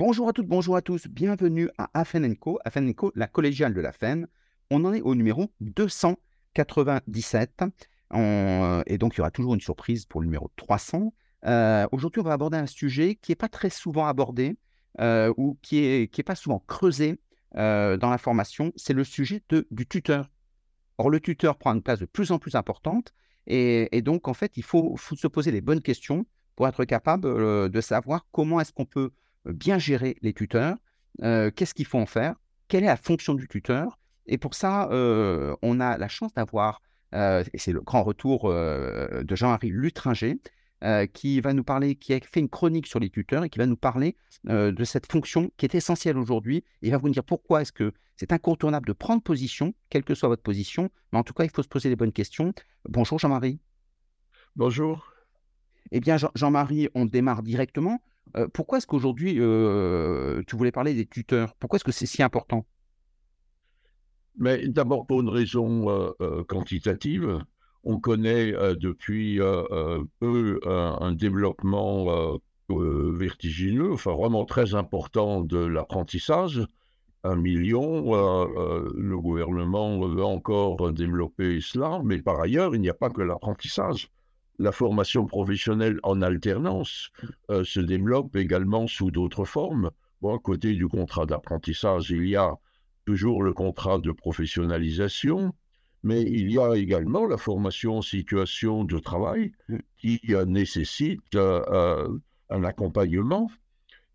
Bonjour 0.00 0.28
à 0.28 0.32
toutes, 0.32 0.46
bonjour 0.46 0.76
à 0.76 0.80
tous, 0.80 1.08
bienvenue 1.08 1.68
à 1.76 1.90
Afen 1.92 2.36
Co, 2.36 2.60
Afen 2.64 2.94
Co, 2.94 3.10
la 3.16 3.26
collégiale 3.26 3.74
de 3.74 3.80
la 3.80 3.90
FEN. 3.90 4.28
On 4.70 4.84
en 4.84 4.94
est 4.94 5.00
au 5.00 5.16
numéro 5.16 5.50
297, 5.60 7.64
On- 8.12 8.80
et 8.86 8.96
donc 8.96 9.14
il 9.14 9.16
y 9.18 9.20
aura 9.22 9.32
toujours 9.32 9.54
une 9.54 9.60
surprise 9.60 10.06
pour 10.06 10.20
le 10.20 10.26
numéro 10.26 10.52
300. 10.54 11.12
Euh, 11.46 11.88
Aujourd'hui, 11.90 12.20
on 12.20 12.24
va 12.24 12.34
aborder 12.34 12.58
un 12.58 12.66
sujet 12.66 13.16
qui 13.16 13.32
n'est 13.32 13.36
pas 13.36 13.48
très 13.48 13.70
souvent 13.70 14.06
abordé 14.06 14.56
euh, 15.00 15.34
ou 15.36 15.58
qui 15.62 15.80
n'est 15.80 16.02
est 16.04 16.22
pas 16.22 16.36
souvent 16.36 16.62
creusé 16.68 17.18
euh, 17.56 17.96
dans 17.96 18.10
la 18.10 18.18
formation, 18.18 18.72
c'est 18.76 18.94
le 18.94 19.02
sujet 19.02 19.42
du 19.72 19.86
tuteur. 19.88 20.30
Or, 20.98 21.10
le 21.10 21.18
tuteur 21.18 21.58
prend 21.58 21.74
une 21.74 21.82
place 21.82 21.98
de 21.98 22.06
plus 22.06 22.30
en 22.30 22.38
plus 22.38 22.54
importante 22.54 23.12
et, 23.48 24.00
donc, 24.02 24.28
en 24.28 24.34
fait, 24.34 24.56
il 24.56 24.62
faut, 24.62 24.96
se 24.96 25.26
poser 25.26 25.50
les 25.50 25.60
bonnes 25.60 25.82
questions 25.82 26.24
pour 26.54 26.68
être 26.68 26.84
capable 26.84 27.26
euh, 27.26 27.68
de 27.68 27.80
savoir 27.80 28.28
comment 28.30 28.60
est-ce 28.60 28.72
qu'on 28.72 28.86
peut 28.86 29.10
bien 29.52 29.78
gérer 29.78 30.16
les 30.22 30.32
tuteurs, 30.32 30.76
euh, 31.22 31.50
qu'est-ce 31.50 31.74
qu'il 31.74 31.86
faut 31.86 31.98
en 31.98 32.06
faire, 32.06 32.36
quelle 32.68 32.84
est 32.84 32.88
la 32.88 32.96
fonction 32.96 33.34
du 33.34 33.48
tuteur? 33.48 33.98
Et 34.26 34.38
pour 34.38 34.54
ça, 34.54 34.88
euh, 34.90 35.56
on 35.62 35.80
a 35.80 35.96
la 35.98 36.08
chance 36.08 36.34
d'avoir, 36.34 36.82
euh, 37.14 37.42
et 37.52 37.58
c'est 37.58 37.72
le 37.72 37.80
grand 37.80 38.02
retour 38.02 38.50
de 38.52 39.36
Jean-Henri 39.36 39.70
Lutringer, 39.70 40.36
qui 41.12 41.40
va 41.40 41.54
nous 41.54 41.64
parler, 41.64 41.96
qui 41.96 42.12
a 42.14 42.20
fait 42.20 42.40
une 42.40 42.48
chronique 42.48 42.86
sur 42.86 43.00
les 43.00 43.10
tuteurs 43.10 43.42
et 43.44 43.50
qui 43.50 43.58
va 43.58 43.66
nous 43.66 43.76
parler 43.76 44.16
de 44.44 44.84
cette 44.84 45.10
fonction 45.10 45.50
qui 45.56 45.66
est 45.66 45.74
essentielle 45.74 46.16
aujourd'hui. 46.18 46.62
Il 46.82 46.92
va 46.92 46.98
vous 46.98 47.08
dire 47.08 47.24
pourquoi 47.24 47.62
est-ce 47.62 47.72
que 47.72 47.92
c'est 48.16 48.32
incontournable 48.32 48.86
de 48.86 48.92
prendre 48.92 49.22
position, 49.22 49.74
quelle 49.90 50.04
que 50.04 50.14
soit 50.14 50.28
votre 50.28 50.42
position, 50.42 50.90
mais 51.12 51.18
en 51.18 51.24
tout 51.24 51.32
cas, 51.34 51.44
il 51.44 51.50
faut 51.50 51.62
se 51.62 51.68
poser 51.68 51.88
les 51.88 51.96
bonnes 51.96 52.12
questions. 52.12 52.52
Bonjour 52.88 53.18
Jean-Marie. 53.18 53.60
Bonjour. 54.56 55.12
Eh 55.90 56.00
bien, 56.00 56.16
Jean- 56.16 56.30
Jean-Marie, 56.34 56.88
on 56.94 57.06
démarre 57.06 57.42
directement. 57.42 58.02
Pourquoi 58.52 58.78
est-ce 58.78 58.86
qu'aujourd'hui, 58.86 59.34
tu 60.46 60.56
voulais 60.56 60.72
parler 60.72 60.94
des 60.94 61.06
tuteurs? 61.06 61.54
Pourquoi 61.56 61.76
est-ce 61.76 61.84
que 61.84 61.92
c'est 61.92 62.06
si 62.06 62.22
important? 62.22 62.66
Mais 64.36 64.68
d'abord 64.68 65.06
pour 65.06 65.20
une 65.20 65.28
raison 65.28 66.14
quantitative, 66.46 67.38
on 67.84 67.98
connaît 67.98 68.52
depuis 68.76 69.38
peu 70.20 70.60
un, 70.66 70.98
un 71.00 71.12
développement 71.12 72.38
vertigineux, 72.68 73.92
enfin 73.92 74.14
vraiment 74.14 74.44
très 74.44 74.74
important 74.74 75.42
de 75.42 75.58
l'apprentissage. 75.58 76.66
Un 77.24 77.34
million, 77.34 78.12
le 78.94 79.18
gouvernement 79.18 80.06
veut 80.06 80.24
encore 80.24 80.92
développer 80.92 81.60
cela, 81.60 82.00
mais 82.04 82.22
par 82.22 82.40
ailleurs, 82.40 82.76
il 82.76 82.80
n'y 82.80 82.88
a 82.88 82.94
pas 82.94 83.10
que 83.10 83.22
l'apprentissage. 83.22 84.08
La 84.60 84.72
formation 84.72 85.24
professionnelle 85.24 86.00
en 86.02 86.20
alternance 86.20 87.10
euh, 87.48 87.62
se 87.62 87.78
développe 87.78 88.34
également 88.34 88.88
sous 88.88 89.12
d'autres 89.12 89.44
formes. 89.44 89.90
À 90.24 90.36
côté 90.42 90.74
du 90.74 90.88
contrat 90.88 91.26
d'apprentissage, 91.26 92.10
il 92.10 92.26
y 92.26 92.34
a 92.34 92.56
toujours 93.04 93.44
le 93.44 93.52
contrat 93.52 93.98
de 94.00 94.10
professionnalisation, 94.10 95.54
mais 96.02 96.22
il 96.22 96.50
y 96.50 96.58
a 96.58 96.74
également 96.74 97.24
la 97.26 97.36
formation 97.36 97.98
en 97.98 98.02
situation 98.02 98.82
de 98.82 98.98
travail 98.98 99.52
qui 99.96 100.20
euh, 100.30 100.44
nécessite 100.44 101.36
euh, 101.36 102.18
un 102.50 102.64
accompagnement. 102.64 103.48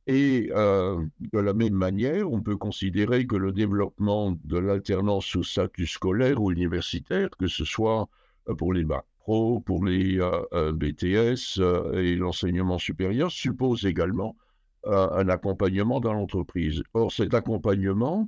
Et 0.07 0.49
de 0.49 1.39
la 1.39 1.53
même 1.53 1.75
manière, 1.75 2.29
on 2.29 2.41
peut 2.41 2.57
considérer 2.57 3.25
que 3.25 3.37
le 3.37 3.53
développement 3.53 4.37
de 4.43 4.57
l'alternance 4.57 5.23
sous 5.23 5.45
statut 5.45 5.87
scolaire 5.87 6.41
ou 6.41 6.51
universitaire, 6.51 7.29
que 7.39 7.47
ce 7.47 7.63
soit 7.63 8.09
pour 8.57 8.73
les 8.73 8.83
bacs 8.83 9.05
pro, 9.23 9.59
pour 9.61 9.83
les 9.85 10.19
euh, 10.19 10.41
euh, 10.53 10.71
BTS 10.73 11.59
euh, 11.59 11.93
et 11.93 12.15
l'enseignement 12.15 12.77
supérieur, 12.77 13.31
suppose 13.31 13.85
également 13.85 14.35
un 14.85 15.29
accompagnement 15.29 16.01
dans 16.01 16.11
l'entreprise. 16.11 16.83
Or, 16.93 17.09
cet 17.09 17.33
accompagnement, 17.33 18.27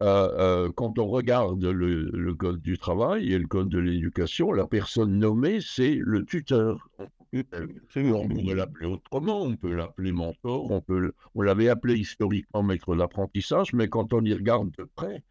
euh, 0.00 0.66
euh, 0.66 0.72
quand 0.74 0.98
on 0.98 1.08
regarde 1.08 1.64
le, 1.64 2.04
le 2.04 2.34
code 2.34 2.62
du 2.62 2.78
travail 2.78 3.32
et 3.32 3.38
le 3.38 3.46
code 3.46 3.68
de 3.68 3.78
l'éducation, 3.78 4.52
la 4.52 4.66
personne 4.66 5.18
nommée, 5.18 5.58
c'est 5.60 5.98
le 6.00 6.24
tuteur. 6.24 6.88
On 7.34 8.28
pourrait 8.28 8.54
l'appeler 8.54 8.86
autrement, 8.86 9.42
on 9.42 9.56
peut 9.56 9.74
l'appeler 9.74 10.12
mentor, 10.12 10.70
on, 10.70 10.80
peut, 10.80 11.12
on 11.34 11.42
l'avait 11.42 11.68
appelé 11.68 11.96
historiquement 11.96 12.62
maître 12.62 12.96
d'apprentissage, 12.96 13.74
mais 13.74 13.88
quand 13.88 14.14
on 14.14 14.24
y 14.24 14.32
regarde 14.32 14.70
de 14.78 14.84
près, 14.94 15.22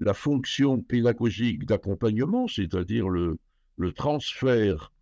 la 0.00 0.14
fonction 0.14 0.80
pédagogique 0.80 1.66
d'accompagnement, 1.66 2.48
c'est-à-dire 2.48 3.08
le, 3.08 3.38
le 3.76 3.92
transfert 3.92 4.92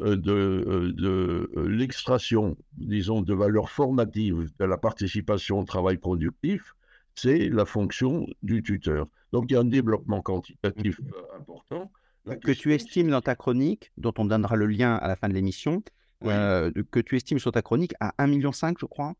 euh, 0.00 0.16
de, 0.16 0.32
euh, 0.32 0.92
de 0.92 1.50
euh, 1.56 1.68
l'extraction, 1.68 2.56
disons, 2.76 3.22
de 3.22 3.32
valeurs 3.32 3.70
formatives 3.70 4.50
de 4.58 4.64
la 4.64 4.76
participation 4.76 5.60
au 5.60 5.64
travail 5.64 5.96
productif, 5.96 6.74
c'est 7.14 7.48
la 7.48 7.64
fonction 7.64 8.26
du 8.42 8.62
tuteur. 8.62 9.06
Donc 9.32 9.46
il 9.48 9.54
y 9.54 9.56
a 9.56 9.60
un 9.60 9.64
développement 9.64 10.20
quantitatif 10.20 11.00
important. 11.34 11.90
La 12.26 12.36
que 12.36 12.52
tu 12.52 12.74
estimes 12.74 13.08
dans 13.08 13.20
ta 13.20 13.34
chronique, 13.36 13.92
dont 13.96 14.12
on 14.18 14.26
donnera 14.26 14.56
le 14.56 14.66
lien 14.66 14.96
à 14.96 15.08
la 15.08 15.16
fin 15.16 15.28
de 15.28 15.34
l'émission, 15.34 15.82
oui, 16.22 16.32
euh, 16.32 16.70
que 16.90 17.00
tu 17.00 17.16
estimes 17.16 17.38
sur 17.38 17.52
ta 17.52 17.62
chronique 17.62 17.94
à 18.00 18.12
1,5 18.18 18.28
million, 18.28 18.50
je 18.52 18.86
crois 18.86 19.14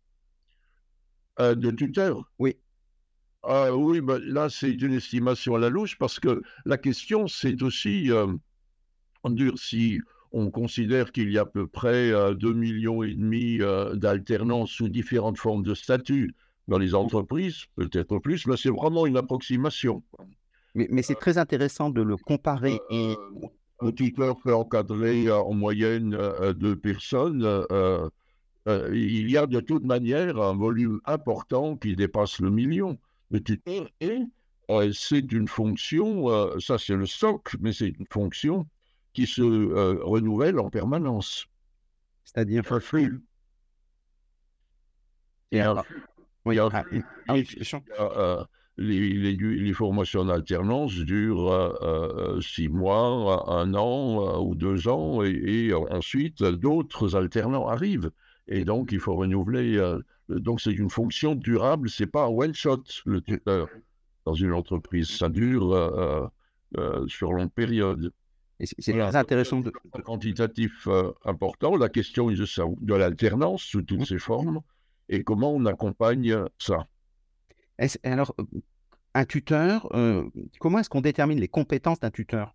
euh, 1.40 1.54
de 1.54 1.70
tuteur. 1.70 2.30
Oui. 2.38 2.56
Ah 3.42 3.74
oui, 3.74 4.00
ben 4.00 4.18
là 4.18 4.48
c'est 4.50 4.72
une 4.72 4.94
estimation 4.94 5.54
à 5.54 5.58
la 5.58 5.68
louche 5.68 5.96
parce 5.98 6.18
que 6.18 6.42
la 6.64 6.78
question 6.78 7.28
c'est 7.28 7.62
aussi, 7.62 8.10
euh, 9.26 9.50
on 9.53 9.56
si 9.56 10.00
on 10.32 10.50
considère 10.50 11.12
qu'il 11.12 11.31
y 11.31 11.38
a 11.38 11.42
à 11.42 11.47
peu 11.47 11.66
près 11.66 12.10
euh, 12.10 12.34
2 12.34 12.53
millions 12.53 13.03
et 13.03 13.14
demi 13.14 13.59
euh, 13.60 13.94
d'alternance 13.94 14.70
sous 14.70 14.88
différentes 14.88 15.38
formes 15.38 15.62
de 15.62 15.75
statut 15.75 16.34
dans 16.69 16.78
les 16.78 16.94
entreprises, 16.94 17.66
peut-être 17.76 18.19
plus, 18.19 18.47
mais 18.47 18.56
c'est 18.56 18.70
vraiment 18.70 19.06
une 19.06 19.16
approximation. 19.16 20.03
Mais, 20.75 20.88
mais 20.91 21.03
c'est 21.03 21.15
très 21.15 21.38
intéressant 21.38 21.91
de 21.91 22.03
le 22.03 22.16
comparer 22.16 22.81
et 22.91 23.15
Euh, 23.15 23.86
un 23.88 23.92
tuteur 23.92 24.36
peut 24.42 24.54
encadrer 24.54 25.28
euh, 25.28 25.36
en 25.38 25.54
moyenne 25.54 26.15
euh, 26.15 26.53
deux 26.53 26.76
personnes. 26.76 27.42
euh, 27.44 28.09
euh, 28.69 28.91
il 28.94 29.31
y 29.31 29.36
a 29.36 29.47
de 29.47 29.60
toute 29.60 29.84
manière 29.84 30.41
un 30.41 30.56
volume 30.56 31.00
important 31.04 31.76
qui 31.76 31.94
dépasse 31.94 32.41
le 32.41 32.50
million. 32.50 32.98
Le 33.31 33.41
tuteur 33.41 33.88
est, 34.00 34.22
euh, 34.70 34.92
c'est 34.92 35.31
une 35.32 35.47
fonction, 35.48 36.28
euh, 36.31 36.59
ça 36.59 36.78
c'est 36.78 36.97
le 36.97 37.06
socle, 37.06 37.56
mais 37.60 37.72
c'est 37.72 37.88
une 37.88 38.06
fonction 38.10 38.66
qui 39.16 39.27
se 39.27 39.41
euh, 39.41 39.99
renouvelle 40.03 40.59
en 40.60 40.69
permanence. 40.69 41.47
c'est-à-dire 42.25 42.71
Un 42.71 42.81
flux. 42.81 43.22
et 45.50 45.62
oui, 47.31 47.47
euh, 47.99 48.44
les, 48.77 49.09
les, 49.15 49.37
les 49.37 49.72
formations 49.72 50.21
en 50.21 50.28
alternance 50.28 50.93
durent 50.97 51.50
euh, 51.50 51.72
euh, 51.81 52.41
six 52.43 52.69
mois, 52.69 53.50
un 53.50 53.72
an 53.72 54.21
euh, 54.21 54.38
ou 54.38 54.54
deux 54.54 54.87
ans, 54.87 55.25
et, 55.25 55.31
et 55.31 55.72
ensuite 55.72 56.43
d'autres 56.43 57.16
alternants 57.16 57.66
arrivent. 57.69 58.10
Et 58.48 58.66
donc 58.66 58.93
il 58.93 59.00
faut 59.00 59.16
renouveler. 59.16 59.81
donc 60.28 60.60
c'est 60.60 60.72
une 60.72 60.91
fonction 60.91 61.34
durable, 61.34 61.88
c'est 61.88 62.06
pas 62.06 62.27
un 62.27 62.28
one 62.28 62.54
shot 62.54 62.83
le 63.06 63.22
tuteur 63.22 63.69
dans 64.27 64.34
une 64.34 64.53
entreprise, 64.53 65.09
ça 65.09 65.31
dure 65.31 66.31
sur 67.09 67.33
longue 67.33 67.50
période. 67.50 68.12
Et 68.58 68.66
c'est 68.66 68.92
Voilà, 68.92 69.08
très 69.10 69.18
intéressant 69.18 69.60
de, 69.60 69.72
un 69.92 70.00
quantitatif 70.00 70.86
euh, 70.86 71.12
important. 71.24 71.76
La 71.76 71.88
question 71.88 72.30
est 72.30 72.36
de, 72.36 72.94
l'alternance 72.94 73.62
sous 73.62 73.82
toutes 73.82 74.00
Mhm. 74.00 74.06
ses 74.06 74.18
formes 74.18 74.60
et 75.08 75.22
comment 75.24 75.52
on 75.52 75.66
accompagne 75.66 76.36
ça. 76.58 76.86
Est-ce- 77.78 77.98
alors, 78.02 78.34
euh, 78.40 78.44
un 79.14 79.24
tuteur, 79.24 79.88
euh, 79.94 80.24
comment 80.58 80.78
est-ce 80.78 80.88
qu'on 80.88 81.00
détermine 81.02 81.38
les 81.40 81.48
compétences 81.48 82.00
d'un 82.00 82.10
tuteur? 82.10 82.54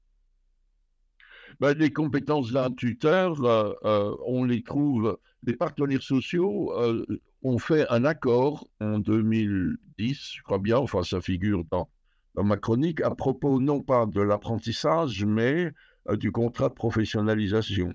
Ben, 1.59 1.77
les 1.77 1.91
compétences 1.93 2.51
d'un 2.51 2.71
tuteur, 2.71 3.43
euh, 3.43 3.73
euh, 3.83 4.15
on 4.25 4.43
les 4.45 4.63
trouve. 4.63 5.17
Les 5.43 5.55
partenaires 5.55 6.01
sociaux 6.01 6.71
euh, 6.79 7.05
ont 7.43 7.57
fait 7.57 7.87
un 7.89 8.05
accord 8.05 8.67
en 8.79 8.99
2010, 8.99 10.33
je 10.37 10.41
crois 10.43 10.59
bien, 10.59 10.77
enfin 10.77 11.03
ça 11.03 11.19
figure 11.21 11.63
dans, 11.69 11.89
dans 12.35 12.43
ma 12.43 12.57
chronique, 12.57 13.01
à 13.01 13.11
propos 13.15 13.59
non 13.59 13.81
pas 13.81 14.05
de 14.05 14.21
l'apprentissage, 14.21 15.25
mais 15.25 15.65
euh, 15.65 15.71
du 16.17 16.31
contrat 16.31 16.69
de 16.69 16.73
professionnalisation. 16.73 17.93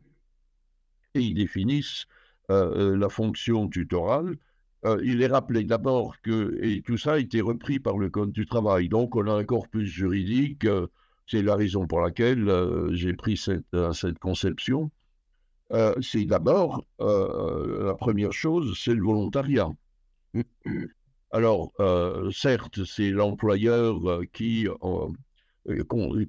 Et 1.14 1.20
ils 1.20 1.34
définissent 1.34 2.06
euh, 2.50 2.92
euh, 2.92 2.96
la 2.96 3.08
fonction 3.08 3.68
tutorale. 3.68 4.36
Euh, 4.84 5.00
il 5.04 5.22
est 5.22 5.26
rappelé 5.26 5.64
d'abord 5.64 6.20
que, 6.22 6.58
et 6.62 6.82
tout 6.82 6.98
ça 6.98 7.14
a 7.14 7.18
été 7.18 7.40
repris 7.40 7.80
par 7.80 7.98
le 7.98 8.10
Code 8.10 8.32
du 8.32 8.46
travail, 8.46 8.88
donc 8.88 9.16
on 9.16 9.26
a 9.26 9.32
un 9.32 9.44
corpus 9.44 9.88
juridique. 9.88 10.64
euh, 10.64 10.86
c'est 11.26 11.42
la 11.42 11.56
raison 11.56 11.86
pour 11.86 12.00
laquelle 12.00 12.48
euh, 12.48 12.94
j'ai 12.94 13.12
pris 13.14 13.36
cette, 13.36 13.64
euh, 13.74 13.92
conception. 14.20 14.90
Euh, 15.72 15.94
c'est 16.00 16.24
d'abord, 16.24 16.84
euh, 17.00 17.86
la 17.86 17.94
première 17.94 18.32
chose, 18.32 18.78
c'est 18.78 18.94
le 18.94 19.02
volontariat. 19.02 19.68
Alors, 21.30 21.72
euh, 21.80 22.30
certes, 22.30 22.84
c'est 22.84 23.10
l'employeur 23.10 24.08
euh, 24.08 24.24
qui, 24.32 24.68
euh, 24.68 24.74
euh, 24.84 25.08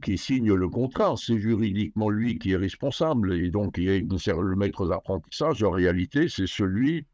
qui 0.01 0.18
signe 0.18 0.54
le 0.54 0.69
contrat, 0.69 1.16
c'est 1.18 1.38
juridiquement 1.38 2.10
lui 2.10 2.39
qui 2.39 2.51
est 2.51 2.57
responsable, 2.57 3.34
et 3.34 3.50
donc 3.51 3.78
il 3.78 3.89
est 3.89 4.00
le 4.01 4.56
maître 4.56 4.88
d'apprentissage, 4.88 5.63
en 5.63 5.72
réalité, 5.72 6.28
c'est 6.30 6.48
celui 6.48 7.06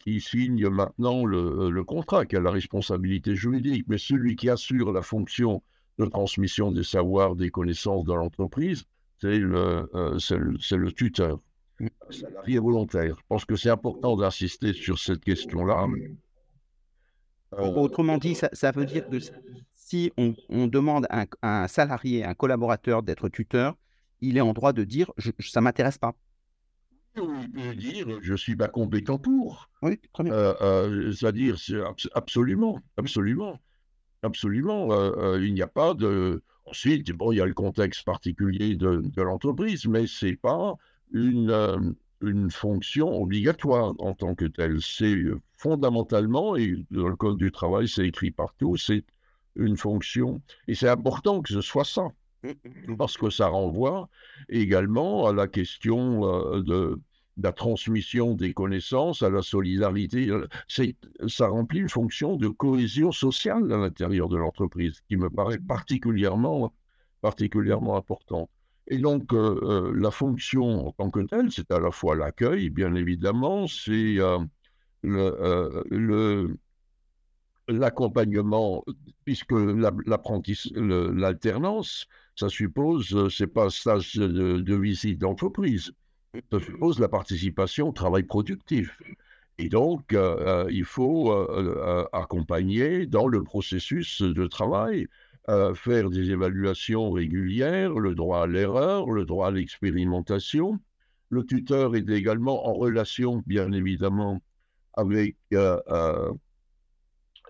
qui 0.00 0.20
signe 0.20 0.68
maintenant 0.68 1.24
le, 1.24 1.70
le, 1.70 1.84
contrat, 1.84 2.26
qui 2.26 2.36
a 2.36 2.40
la 2.40 2.50
responsabilité 2.50 3.34
juridique, 3.34 3.86
mais 3.88 3.98
celui 3.98 4.36
qui 4.36 4.50
assure 4.50 4.92
la 4.92 5.02
fonction 5.02 5.62
de 5.98 6.04
transmission 6.04 6.72
des 6.72 6.82
savoirs, 6.82 7.36
des 7.36 7.50
connaissances 7.50 8.04
dans 8.04 8.16
l'entreprise, 8.16 8.84
c'est 9.18 9.38
le, 9.38 9.88
le, 9.94 10.76
le, 10.76 10.92
tuteur, 10.92 11.40
salarié 12.10 12.58
volontaire. 12.58 13.16
Je 13.18 13.24
pense 13.28 13.44
que 13.44 13.56
c'est 13.56 13.70
important 13.70 14.16
d'insister 14.16 14.72
sur 14.74 14.98
cette 14.98 15.24
question-là. 15.24 15.86
Autrement 17.52 18.18
dit, 18.18 18.34
ça, 18.34 18.50
ça, 18.52 18.72
veut 18.72 18.84
dire 18.84 19.08
que 19.08 19.16
si 19.86 20.10
on, 20.16 20.34
on 20.48 20.66
demande 20.66 21.06
à 21.10 21.20
un, 21.20 21.26
un, 21.42 21.68
salarié, 21.68 22.24
un 22.24 22.34
collaborateur 22.34 23.04
d'être 23.04 23.28
tuteur, 23.28 23.76
il 24.20 24.36
est 24.36 24.40
en 24.40 24.52
droit 24.52 24.72
de 24.72 24.82
dire 24.82 25.12
je, 25.16 25.30
ça 25.38 25.60
m'intéresse 25.60 25.96
pas. 25.96 26.14
Il 27.16 27.50
peut 27.52 27.74
dire 27.76 28.18
je 28.20 28.34
suis 28.34 28.56
pas 28.56 28.66
compétent 28.66 29.16
pour. 29.18 29.70
Oui, 29.82 30.00
très 30.12 30.24
bien. 30.24 30.32
Euh, 30.32 30.54
euh, 30.60 31.12
C'est-à-dire 31.12 31.56
absolument, 32.14 32.80
absolument, 32.96 33.60
absolument. 34.22 34.90
Euh, 34.90 35.40
il 35.44 35.54
n'y 35.54 35.62
a 35.62 35.68
pas 35.68 35.94
de. 35.94 36.42
Ensuite, 36.64 37.12
bon, 37.12 37.30
il 37.30 37.36
y 37.36 37.40
a 37.40 37.46
le 37.46 37.54
contexte 37.54 38.04
particulier 38.04 38.74
de, 38.74 39.02
de 39.04 39.22
l'entreprise, 39.22 39.86
mais 39.86 40.08
c'est 40.08 40.36
pas 40.36 40.74
une 41.12 41.94
une 42.22 42.50
fonction 42.50 43.22
obligatoire 43.22 43.94
en 43.98 44.14
tant 44.14 44.34
que 44.34 44.46
telle. 44.46 44.82
C'est 44.82 45.16
fondamentalement, 45.56 46.56
et 46.56 46.74
dans 46.90 47.08
le 47.08 47.14
Code 47.14 47.36
du 47.38 47.52
travail, 47.52 47.86
c'est 47.86 48.06
écrit 48.06 48.32
partout, 48.32 48.76
c'est 48.76 49.04
une 49.56 49.76
fonction. 49.76 50.40
Et 50.68 50.74
c'est 50.74 50.88
important 50.88 51.42
que 51.42 51.52
ce 51.52 51.60
soit 51.60 51.84
ça. 51.84 52.08
Mmh. 52.42 52.96
parce 52.96 53.16
que 53.16 53.30
ça 53.30 53.48
renvoie 53.48 54.08
également 54.48 55.26
à 55.26 55.32
la 55.32 55.48
question 55.48 56.24
euh, 56.24 56.62
de, 56.62 57.00
la 57.38 57.52
transmission 57.52 58.34
des 58.34 58.52
connaissances, 58.52 59.22
à 59.22 59.30
la 59.30 59.42
solidarité. 59.42 60.30
Ça 61.28 61.48
remplit 61.48 61.80
une 61.80 61.88
fonction 61.88 62.36
de 62.36 62.48
cohésion 62.48 63.12
sociale 63.12 63.70
à 63.72 63.76
l'intérieur 63.76 64.28
de 64.28 64.36
l'entreprise 64.36 65.00
qui 65.08 65.16
me 65.16 65.28
paraît 65.28 65.58
particulièrement, 65.58 66.72
particulièrement 67.20 67.96
importante. 67.96 68.48
Et 68.88 68.98
donc, 68.98 69.32
euh, 69.32 69.58
euh, 69.62 69.92
la 69.96 70.10
fonction 70.10 70.88
en 70.88 70.92
tant 70.92 71.10
que 71.10 71.20
telle, 71.20 71.50
c'est 71.50 71.70
à 71.72 71.80
la 71.80 71.90
fois 71.90 72.14
l'accueil, 72.14 72.70
bien 72.70 72.94
évidemment, 72.94 73.66
c'est 73.66 74.16
le, 75.02 76.56
l'accompagnement, 77.68 78.84
puisque 79.24 79.52
l'alternance, 79.52 82.06
ça 82.34 82.48
suppose, 82.48 83.14
euh, 83.14 83.28
c'est 83.28 83.46
pas 83.46 83.66
un 83.66 83.70
stage 83.70 84.14
de, 84.14 84.76
visite 84.76 85.18
d'entreprise, 85.18 85.92
ça 86.52 86.60
suppose 86.60 87.00
la 87.00 87.08
participation 87.08 87.88
au 87.88 87.92
travail 87.92 88.24
productif. 88.24 88.98
Et 89.58 89.68
donc, 89.68 90.12
euh, 90.12 90.66
euh, 90.66 90.70
il 90.70 90.84
faut 90.84 91.32
accompagner 92.12 93.06
dans 93.06 93.26
le 93.26 93.42
processus 93.42 94.20
de 94.20 94.46
travail, 94.46 95.06
faire 95.74 96.10
des 96.10 96.32
évaluations 96.32 97.10
régulières, 97.10 97.94
le 97.94 98.14
droit 98.14 98.42
à 98.42 98.46
l'erreur, 98.46 99.10
le 99.10 99.24
droit 99.24 99.48
à 99.48 99.50
l'expérimentation. 99.52 100.78
Le 101.30 101.44
tuteur 101.44 101.96
est 101.96 102.08
également 102.08 102.68
en 102.68 102.74
relation, 102.74 103.42
bien 103.46 103.72
évidemment, 103.72 104.42
avec 104.94 105.36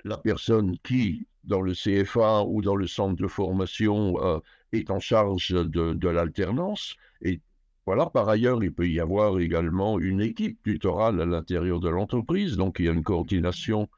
la 0.07 0.17
personne 0.17 0.79
qui, 0.85 1.27
dans 1.45 1.61
le 1.61 1.73
CFA 1.73 2.45
ou 2.45 2.63
dans 2.63 2.77
le 2.77 2.87
centre 2.87 3.21
de 3.21 3.27
formation, 3.27 4.17
euh, 4.23 4.39
est 4.73 4.91
en 4.91 5.01
charge 5.01 5.51
de, 5.51 6.09
l'alternance. 6.09 6.97
Et 7.23 7.41
voilà, 7.87 8.07
par 8.07 8.29
ailleurs, 8.29 8.63
il 8.63 8.73
peut 8.73 8.89
y 8.89 9.01
avoir 9.01 9.39
également 9.39 9.99
une 9.99 10.21
équipe 10.21 10.63
tutorale 10.63 11.21
à 11.21 11.27
l'intérieur 11.27 11.81
de 11.81 11.89
l'entreprise. 11.89 12.57
Donc, 12.57 12.77
il 12.79 12.87
y 12.87 12.89
a 12.89 12.93
une 12.93 13.03
coordination 13.03 13.89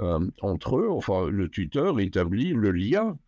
euh, 0.00 0.26
entre 0.40 0.78
eux. 0.78 0.88
Enfin, 0.90 1.28
le 1.28 1.48
tuteur 1.48 2.00
établit 2.00 2.52
le 2.54 2.70
lien 2.70 3.18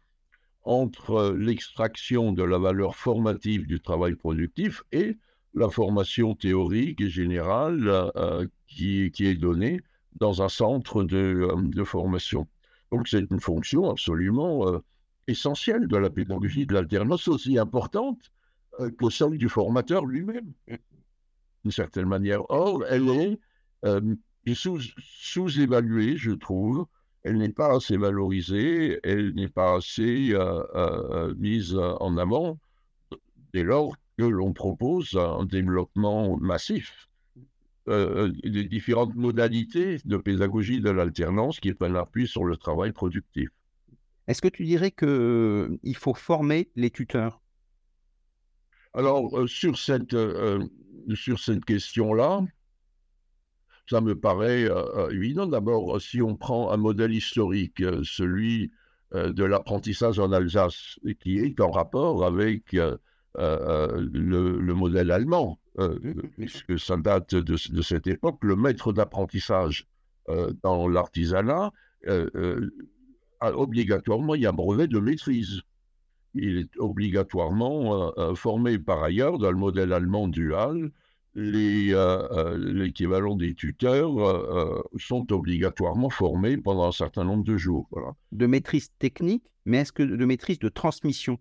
entre 0.62 1.34
l'extraction 1.38 2.32
de 2.32 2.43
la 2.43 2.58
valeur 2.58 2.96
formative 2.96 3.66
du 3.66 3.81
travail 3.81 4.14
productif 4.14 4.82
et 4.93 5.16
la 5.54 5.69
formation 5.69 6.34
théorique 6.34 7.00
et 7.00 7.08
générale 7.08 8.10
euh, 8.16 8.46
qui, 8.66 9.10
est 9.19 9.34
donnée 9.34 9.81
dans 10.18 10.42
un 10.42 10.48
centre 10.48 11.04
de, 11.04 11.48
euh, 11.50 11.56
de 11.56 11.84
formation. 11.84 12.46
Donc 12.90 13.08
c'est 13.08 13.30
une 13.30 13.40
fonction 13.40 13.90
absolument 13.90 14.68
euh, 14.68 14.78
essentielle 15.28 15.86
de 15.86 15.96
la 15.96 16.10
pédagogie 16.10 16.66
de 16.66 16.74
l'alternance, 16.74 17.28
aussi 17.28 17.58
importante 17.58 18.32
euh, 18.80 18.90
que 18.90 19.10
celle 19.10 19.38
du 19.38 19.48
formateur 19.48 20.04
lui-même, 20.04 20.52
d'une 20.66 21.72
certaine 21.72 22.06
manière. 22.06 22.42
Or, 22.50 22.84
elle 22.86 23.38
est 24.46 24.54
sous-évaluée, 24.54 26.16
je 26.16 26.32
trouve. 26.32 26.86
Elle 27.22 27.36
n'est 27.36 27.50
pas 27.50 27.76
assez 27.76 27.98
valorisée, 27.98 28.98
elle 29.04 29.34
n'est 29.34 29.48
pas 29.48 29.76
assez 29.76 30.34
mise 31.36 31.76
en 31.76 32.16
avant 32.16 32.58
dès 33.52 33.62
lors 33.62 33.94
que 34.16 34.24
l'on 34.24 34.54
propose 34.54 35.14
un 35.16 35.44
développement 35.44 36.38
massif 36.38 37.09
euh, 37.90 38.32
les 38.44 38.64
différentes 38.64 39.16
modalités 39.16 39.98
de 40.04 40.16
pédagogie 40.16 40.81
de 40.81 40.90
l'alternance 40.90 41.58
qui 41.58 41.72
prennent 41.72 41.96
appui 41.96 42.28
sur 42.28 42.44
le 42.44 42.56
travail 42.56 42.92
productif. 42.92 43.48
Est-ce 44.28 44.40
que 44.40 44.48
tu 44.48 44.64
dirais 44.64 44.92
qu'il 44.92 45.08
euh, 45.08 45.78
faut 45.94 46.14
former 46.14 46.70
les 46.76 46.90
tuteurs? 46.90 47.40
Alors, 48.94 49.37
euh, 49.37 49.48
sur 49.48 49.76
cette, 49.76 50.16
sur 51.14 51.40
cette 51.40 51.64
question-là, 51.64 52.42
ça 53.88 54.00
me 54.00 54.14
paraît 54.14 54.69
évident. 55.10 55.46
D'abord, 55.46 56.00
si 56.00 56.22
on 56.22 56.36
prend 56.36 56.70
un 56.70 56.76
modèle 56.76 57.12
historique, 57.12 57.82
celui 58.04 58.70
de 59.12 59.43
l'apprentissage 59.43 60.20
en 60.20 60.31
Alsace, 60.31 61.00
qui 61.20 61.38
est 61.38 61.60
en 61.60 61.72
rapport 61.72 62.25
avec 62.25 62.76
le, 63.37 64.73
modèle 64.73 65.11
allemand, 65.11 65.59
euh, 65.79 65.99
puisque 66.37 66.79
ça 66.79 66.97
date 66.97 67.35
de, 67.35 67.82
cette 67.82 68.06
époque, 68.06 68.38
le 68.43 68.56
maître 68.56 68.93
d'apprentissage 68.93 69.87
euh, 70.29 70.53
dans 70.62 70.88
l'artisanat, 70.88 71.73
euh, 72.06 72.71
obligatoirement, 73.41 74.35
il 74.35 74.43
y 74.43 74.47
a 74.47 74.50
un 74.50 74.55
brevet 74.55 74.88
de 74.88 74.99
maîtrise. 74.99 75.62
Il 76.35 76.59
est 76.59 76.79
obligatoirement 76.79 78.12
formé 78.37 78.79
par 78.79 79.03
ailleurs 79.03 79.38
dans 79.38 79.50
le 79.50 79.56
modèle 79.56 79.93
allemand 79.93 80.29
dual. 80.29 80.93
L'équivalent 81.35 83.37
des 83.37 83.55
tuteurs 83.55 84.84
sont 84.99 85.32
obligatoirement 85.32 86.10
formés 86.10 86.56
pendant 86.56 86.89
un 86.89 86.93
certain 86.93 87.25
nombre 87.25 87.44
de 87.44 87.56
jours. 87.56 87.87
Voilà. 87.93 88.15
De 88.32 88.46
maîtrise 88.46 88.91
technique 88.99 89.44
mais 89.67 89.79
est-ce 89.79 89.93
que 89.93 90.03
de 90.03 90.25
maîtrise 90.25 90.58
de 90.58 90.69
transmission? 90.69 91.39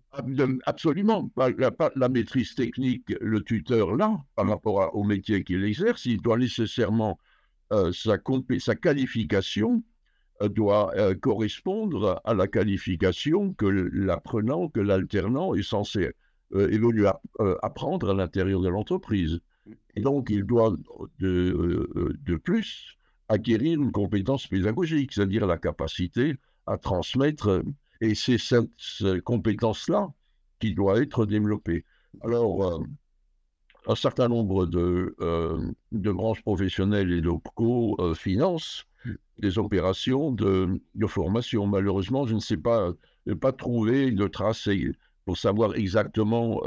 Absolument. 0.66 1.30
La, 1.36 1.70
la, 1.96 2.08
maîtrise 2.08 2.54
technique, 2.54 3.14
le 3.20 3.42
tuteur, 3.42 3.96
là, 3.96 4.18
par 4.36 4.48
rapport 4.48 4.94
au 4.94 5.04
métier 5.04 5.42
qu'il 5.42 5.64
exerce, 5.64 6.04
il 6.04 6.20
doit 6.20 6.36
nécessairement, 6.36 7.18
euh, 7.72 7.92
sa, 7.92 8.18
sa, 8.58 8.74
qualification 8.74 9.82
euh, 10.42 10.48
doit 10.48 10.94
euh, 10.96 11.14
correspondre 11.14 12.20
à 12.24 12.34
la 12.34 12.46
qualification 12.46 13.54
que 13.54 13.66
l'apprenant, 13.66 14.68
que 14.68 14.80
l'alternant 14.80 15.54
est 15.54 15.62
censé 15.62 16.10
évoluer, 16.52 17.08
apprendre 17.62 18.10
à 18.10 18.14
l'intérieur 18.14 18.60
de 18.60 18.68
l'entreprise. 18.68 19.40
Et 19.96 20.00
donc, 20.00 20.28
il 20.30 20.44
doit 20.44 20.74
de, 21.18 22.16
de 22.24 22.36
plus 22.36 22.96
acquérir 23.28 23.80
une 23.80 23.92
compétence 23.92 24.46
pédagogique, 24.46 25.12
c'est-à-dire 25.12 25.46
la 25.46 25.58
capacité 25.58 26.36
à 26.66 26.78
transmettre 26.78 27.62
et 28.00 28.14
c'est 28.14 28.38
cette, 28.38 29.20
compétence-là 29.22 30.08
qui 30.58 30.74
doit 30.74 31.00
être 31.00 31.26
développée. 31.26 31.84
Alors, 32.22 32.64
euh, 32.64 32.82
un 33.86 33.94
certain 33.94 34.28
nombre 34.28 34.66
de, 34.66 35.14
euh, 35.20 35.70
de 35.92 36.10
branches 36.10 36.42
professionnelles 36.42 37.12
et 37.12 37.20
d'OPCO 37.20 37.96
euh, 37.98 38.14
financent 38.14 38.86
des 39.38 39.58
opérations 39.58 40.32
de, 40.32 40.80
de, 40.94 41.06
formation. 41.06 41.66
Malheureusement, 41.66 42.26
je 42.26 42.34
ne 42.34 42.40
sais 42.40 42.58
pas, 42.58 42.92
pas 43.40 43.52
trouver 43.52 44.10
de 44.10 44.26
traces 44.26 44.68
pour 45.24 45.38
savoir 45.38 45.76
exactement 45.76 46.60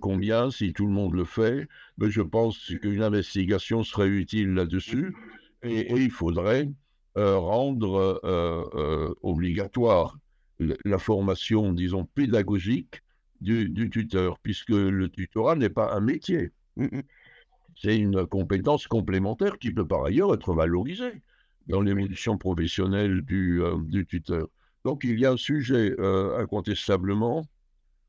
combien, 0.00 0.50
si 0.50 0.72
tout 0.72 0.86
le 0.86 0.92
monde 0.92 1.14
le 1.14 1.24
fait, 1.24 1.68
mais 1.98 2.10
je 2.10 2.22
pense 2.22 2.72
qu'une 2.80 3.02
investigation 3.02 3.84
serait 3.84 4.08
utile 4.08 4.54
là-dessus. 4.54 5.14
Et, 5.62 5.92
et, 5.92 5.96
il 5.96 6.10
faudrait 6.10 6.68
rendre 7.14 8.20
obligatoire 9.22 10.16
la 10.58 10.98
formation, 10.98 11.72
disons, 11.72 12.04
pédagogique 12.04 13.02
du, 13.40 13.90
tuteur, 13.90 14.38
puisque 14.40 14.70
le 14.70 15.08
tutorat 15.08 15.56
n'est 15.56 15.68
pas 15.68 15.92
un 15.94 16.00
métier. 16.00 16.50
Mmh, 16.76 16.84
mmh. 16.84 17.02
C'est 17.76 17.96
une 17.96 18.26
compétence 18.26 18.86
complémentaire 18.86 19.58
qui 19.58 19.70
peut 19.70 19.86
par 19.86 20.04
ailleurs 20.04 20.34
être 20.34 20.52
valorisée 20.52 21.22
dans 21.68 21.80
l'évolution 21.80 22.36
professionnelle 22.38 23.22
du, 23.22 23.62
euh, 23.62 23.76
du, 23.84 24.06
tuteur. 24.06 24.48
Donc 24.84 25.04
il 25.04 25.18
y 25.20 25.26
a 25.26 25.32
un 25.32 25.36
sujet 25.36 25.94
euh, 26.00 26.38
incontestablement 26.38 27.46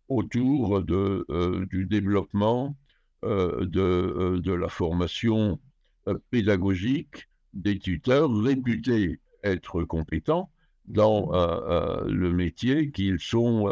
autour 0.09 0.81
de, 0.81 1.25
euh, 1.29 1.65
du 1.67 1.85
développement 1.85 2.75
de, 3.21 4.37
de, 4.37 4.53
la 4.53 4.69
formation 4.69 5.59
pédagogique 6.31 7.27
des 7.53 7.77
tuteurs 7.77 8.33
réputés 8.33 9.19
être 9.43 9.83
compétents 9.83 10.49
dans 10.85 11.31
le 12.07 12.31
métier 12.31 12.91
qu'ils 12.91 13.19
sont, 13.19 13.67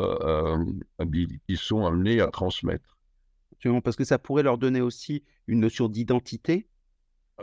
sont 1.56 1.86
amenés 1.86 2.20
à 2.20 2.28
transmettre. 2.28 2.98
Parce 3.84 3.96
que 3.96 4.04
ça 4.04 4.20
pourrait 4.20 4.44
leur 4.44 4.58
donner 4.58 4.82
aussi 4.82 5.24
une 5.48 5.62
notion 5.62 5.88
d'identité 5.88 6.68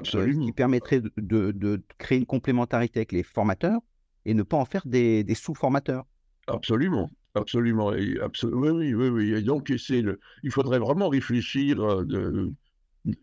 qui 0.02 0.52
permettrait 0.52 1.00
de, 1.16 1.82
créer 1.98 2.18
une 2.18 2.26
complémentarité 2.26 3.00
avec 3.00 3.12
les 3.12 3.22
formateurs 3.22 3.80
et 4.24 4.34
ne 4.34 4.42
pas 4.42 4.56
en 4.56 4.64
faire 4.64 4.86
des, 4.86 5.24
sous-formateurs. 5.34 6.04
Absolument. 6.46 7.10
Absolument. 7.34 7.92
Et 7.92 8.16
oui, 8.44 8.70
oui, 8.70 8.94
oui, 8.94 9.08
oui. 9.08 9.42
Donc, 9.42 9.68
le... 9.68 10.20
il 10.42 10.50
faudrait 10.50 10.78
vraiment 10.78 11.08
réfléchir 11.08 12.04
de... 12.04 12.52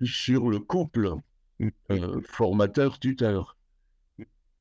sur 0.04 0.50
le 0.50 0.60
couple 0.60 1.16
euh, 1.92 2.22
formateur-tuteur. 2.26 3.58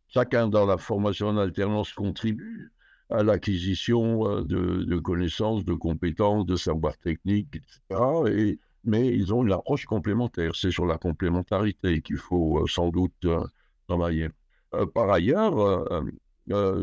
Chacun 0.08 0.48
dans 0.48 0.66
la 0.66 0.76
formation 0.78 1.28
en 1.28 1.36
alternance 1.36 1.92
contribue 1.92 2.72
à 3.10 3.22
l'acquisition 3.22 4.28
euh, 4.28 4.44
de, 4.44 4.98
connaissances, 4.98 5.64
de 5.64 5.74
compétences, 5.74 6.46
de 6.46 6.56
savoir 6.56 6.96
techniques, 6.98 7.56
etc. 7.56 8.00
Et 8.28 8.58
mais 8.84 9.08
ils 9.08 9.32
ont 9.34 9.44
une 9.44 9.52
approche 9.52 9.86
complémentaire. 9.86 10.54
C'est 10.54 10.70
sur 10.70 10.86
la 10.86 10.98
complémentarité 10.98 12.00
qu'il 12.02 12.16
faut 12.16 12.60
euh, 12.60 12.66
sans 12.66 12.88
doute 12.88 13.12
euh, 13.24 13.44
travailler. 13.88 14.28
Euh, 14.74 14.86
par 14.86 15.10
ailleurs, 15.10 15.84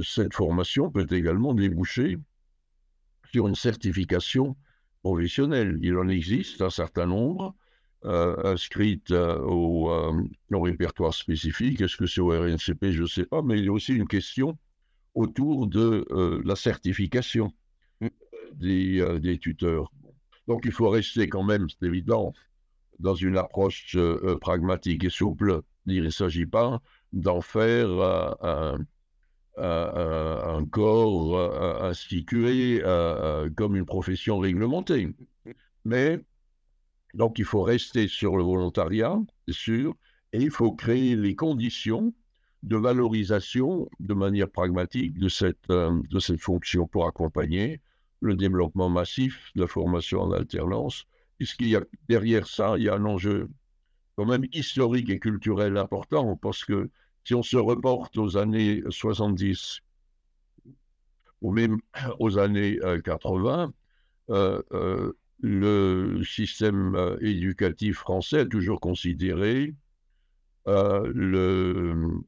cette 0.03 0.33
formation 0.33 0.89
peut 0.89 1.07
également 1.09 1.53
déboucher 1.53 2.17
sur 3.38 3.48
une 3.48 3.56
certification 3.56 4.56
professionnelle. 5.03 5.77
Il 5.84 5.96
en 5.98 6.08
existe 6.08 6.62
un 6.62 6.70
certain 6.72 7.06
nombre 7.06 7.56
inscrites 8.03 9.12
au, 9.12 9.89
au, 10.51 10.62
répertoire 10.62 11.13
spécifique. 11.13 11.82
Est-ce 11.82 11.98
que 11.98 12.08
c'est 12.08 12.22
au 12.22 12.29
RNCP 12.29 12.91
Je 12.91 13.01
ne 13.01 13.08
sais 13.08 13.25
pas, 13.25 13.41
mais 13.41 13.60
il 13.60 13.65
y 13.65 13.67
a 13.67 13.72
aussi 13.72 13.94
une 13.94 14.08
question 14.08 14.58
autour 15.13 15.67
de 15.67 16.06
la 16.46 16.56
certification 16.56 17.51
mmh. 18.01 18.08
des, 18.53 19.20
des 19.20 19.38
tuteurs. 19.39 19.91
Donc 20.48 20.62
il 20.65 20.72
faut 20.72 20.89
rester 20.89 21.27
quand 21.27 21.44
même, 21.44 21.67
c'est 21.70 21.86
évident, 21.86 22.34
dans 23.00 23.15
une 23.15 23.38
approche 23.38 23.96
euh, 23.96 24.20
euh, 24.24 24.38
pragmatique 24.38 25.03
et 25.03 25.10
souple. 25.10 25.62
Il 25.86 26.03
ne 26.03 26.10
s'agit 26.10 26.46
pas 26.46 26.82
d'en 27.13 27.41
faire 27.41 27.89
euh, 27.89 28.77
un, 29.57 30.65
corps 30.65 31.83
institué 31.83 32.81
comme 33.55 33.75
une 33.75 33.85
profession 33.85 34.39
réglementée. 34.39 35.09
Mais 35.85 36.19
donc 37.13 37.39
il 37.39 37.45
faut 37.45 37.63
rester 37.63 38.07
sur 38.07 38.37
le 38.37 38.43
volontariat, 38.43 39.17
c'est 39.47 39.55
sûr, 39.55 39.95
et 40.33 40.39
il 40.39 40.51
faut 40.51 40.73
créer 40.73 41.15
les 41.15 41.35
conditions 41.35 42.13
de 42.63 42.75
valorisation 42.75 43.87
de 43.99 44.13
manière 44.13 44.49
pragmatique 44.49 45.17
de 45.17 45.29
cette, 45.29 45.69
de 45.69 46.19
cette 46.19 46.41
fonction 46.41 46.87
pour 46.87 47.07
accompagner 47.07 47.81
le 48.19 48.35
développement 48.35 48.89
massif 48.89 49.51
de 49.55 49.61
la 49.61 49.67
formation 49.67 50.21
en 50.21 50.31
alternance, 50.31 51.05
puisqu'il 51.37 51.69
y 51.69 51.75
a 51.75 51.81
derrière 52.09 52.47
ça, 52.47 52.75
il 52.77 52.83
y 52.83 52.89
a 52.89 52.95
un 52.95 53.05
enjeu 53.05 53.49
quand 54.15 54.25
même 54.25 54.45
historique 54.51 55.09
et 55.09 55.19
culturel 55.19 55.77
important, 55.77 56.35
parce 56.35 56.65
que 56.65 56.89
si 57.27 57.36
on 57.36 57.43
se 57.43 57.57
reporte 57.57 58.17
aux 58.17 58.38
années 58.38 58.81
70 58.89 59.79
ou 61.41 61.51
même 61.51 61.77
aux 62.19 62.38
années 62.38 62.79
80, 63.03 63.74
euh, 64.29 64.62
euh, 64.72 65.13
le 65.41 66.24
système 66.24 67.17
éducatif 67.22 67.98
français 67.98 68.39
a 68.39 68.46
toujours 68.46 68.79
considéré 68.79 69.75
le, 70.65 72.24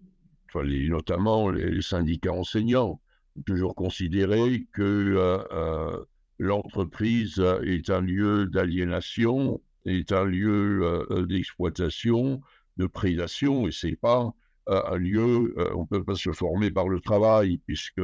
notamment 0.54 1.50
les 1.50 1.82
syndicats 1.82 2.34
enseignants 2.34 3.02
toujours 3.46 3.76
considéré 3.76 4.68
que 4.74 4.82
euh, 4.82 5.44
euh, 5.52 6.04
l'entreprise 6.38 7.44
est 7.64 7.90
un 7.90 8.02
lieu 8.02 8.48
d'aliénation, 8.48 9.62
est 9.86 10.12
un 10.12 10.26
lieu 10.26 10.82
euh, 10.84 11.26
d'exploitation, 11.26 12.42
de 12.78 12.88
prédation, 12.88 13.68
et 13.68 13.72
c'est 13.72 13.96
pas 13.96 14.34
un 14.70 14.98
lieu, 14.98 15.54
on 15.76 15.82
ne 15.82 15.88
peut 15.88 16.04
pas 16.04 16.16
se 16.16 16.32
former 16.32 16.72
par 16.72 16.88
le 16.88 17.00
travail, 17.00 17.60
puisque 17.66 18.02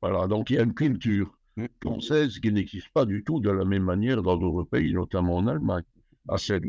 voilà, 0.00 0.26
donc 0.26 0.50
il 0.50 0.56
y 0.56 0.58
a 0.58 0.62
une 0.62 0.74
culture 0.74 1.36
mmh. 1.56 1.66
française 1.82 2.38
qui 2.38 2.50
n'existe 2.52 2.88
pas 2.94 3.04
du 3.04 3.22
tout 3.22 3.40
de 3.40 3.50
la 3.50 3.64
même 3.64 3.84
manière 3.84 4.22
dans 4.22 4.36
d'autres 4.36 4.68
pays, 4.68 4.92
notamment 4.94 5.36
en 5.36 5.46
Allemagne, 5.46 5.84
à, 6.28 6.38
cette, 6.38 6.64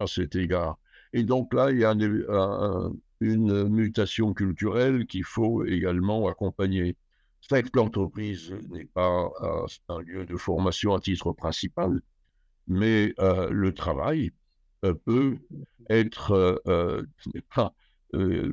à 0.00 0.06
cet 0.06 0.34
égard. 0.34 0.78
Et 1.12 1.22
donc 1.22 1.54
là, 1.54 1.70
il 1.70 1.78
y 1.78 1.84
a 1.84 1.90
un, 1.90 2.92
une 3.20 3.68
mutation 3.68 4.34
culturelle 4.34 5.06
qu'il 5.06 5.24
faut 5.24 5.64
également 5.64 6.28
accompagner. 6.28 6.96
C'est 7.40 7.62
que 7.62 7.78
l'entreprise 7.78 8.52
n'est 8.70 8.86
pas 8.86 9.30
euh, 9.42 9.66
un 9.88 10.00
lieu 10.00 10.26
de 10.26 10.36
formation 10.36 10.94
à 10.94 11.00
titre 11.00 11.32
principal, 11.32 12.00
mais 12.66 13.14
euh, 13.20 13.48
le 13.50 13.72
travail 13.72 14.26
euh, 14.26 14.30
peut 15.04 15.38
être, 15.88 16.62
pas, 17.54 17.72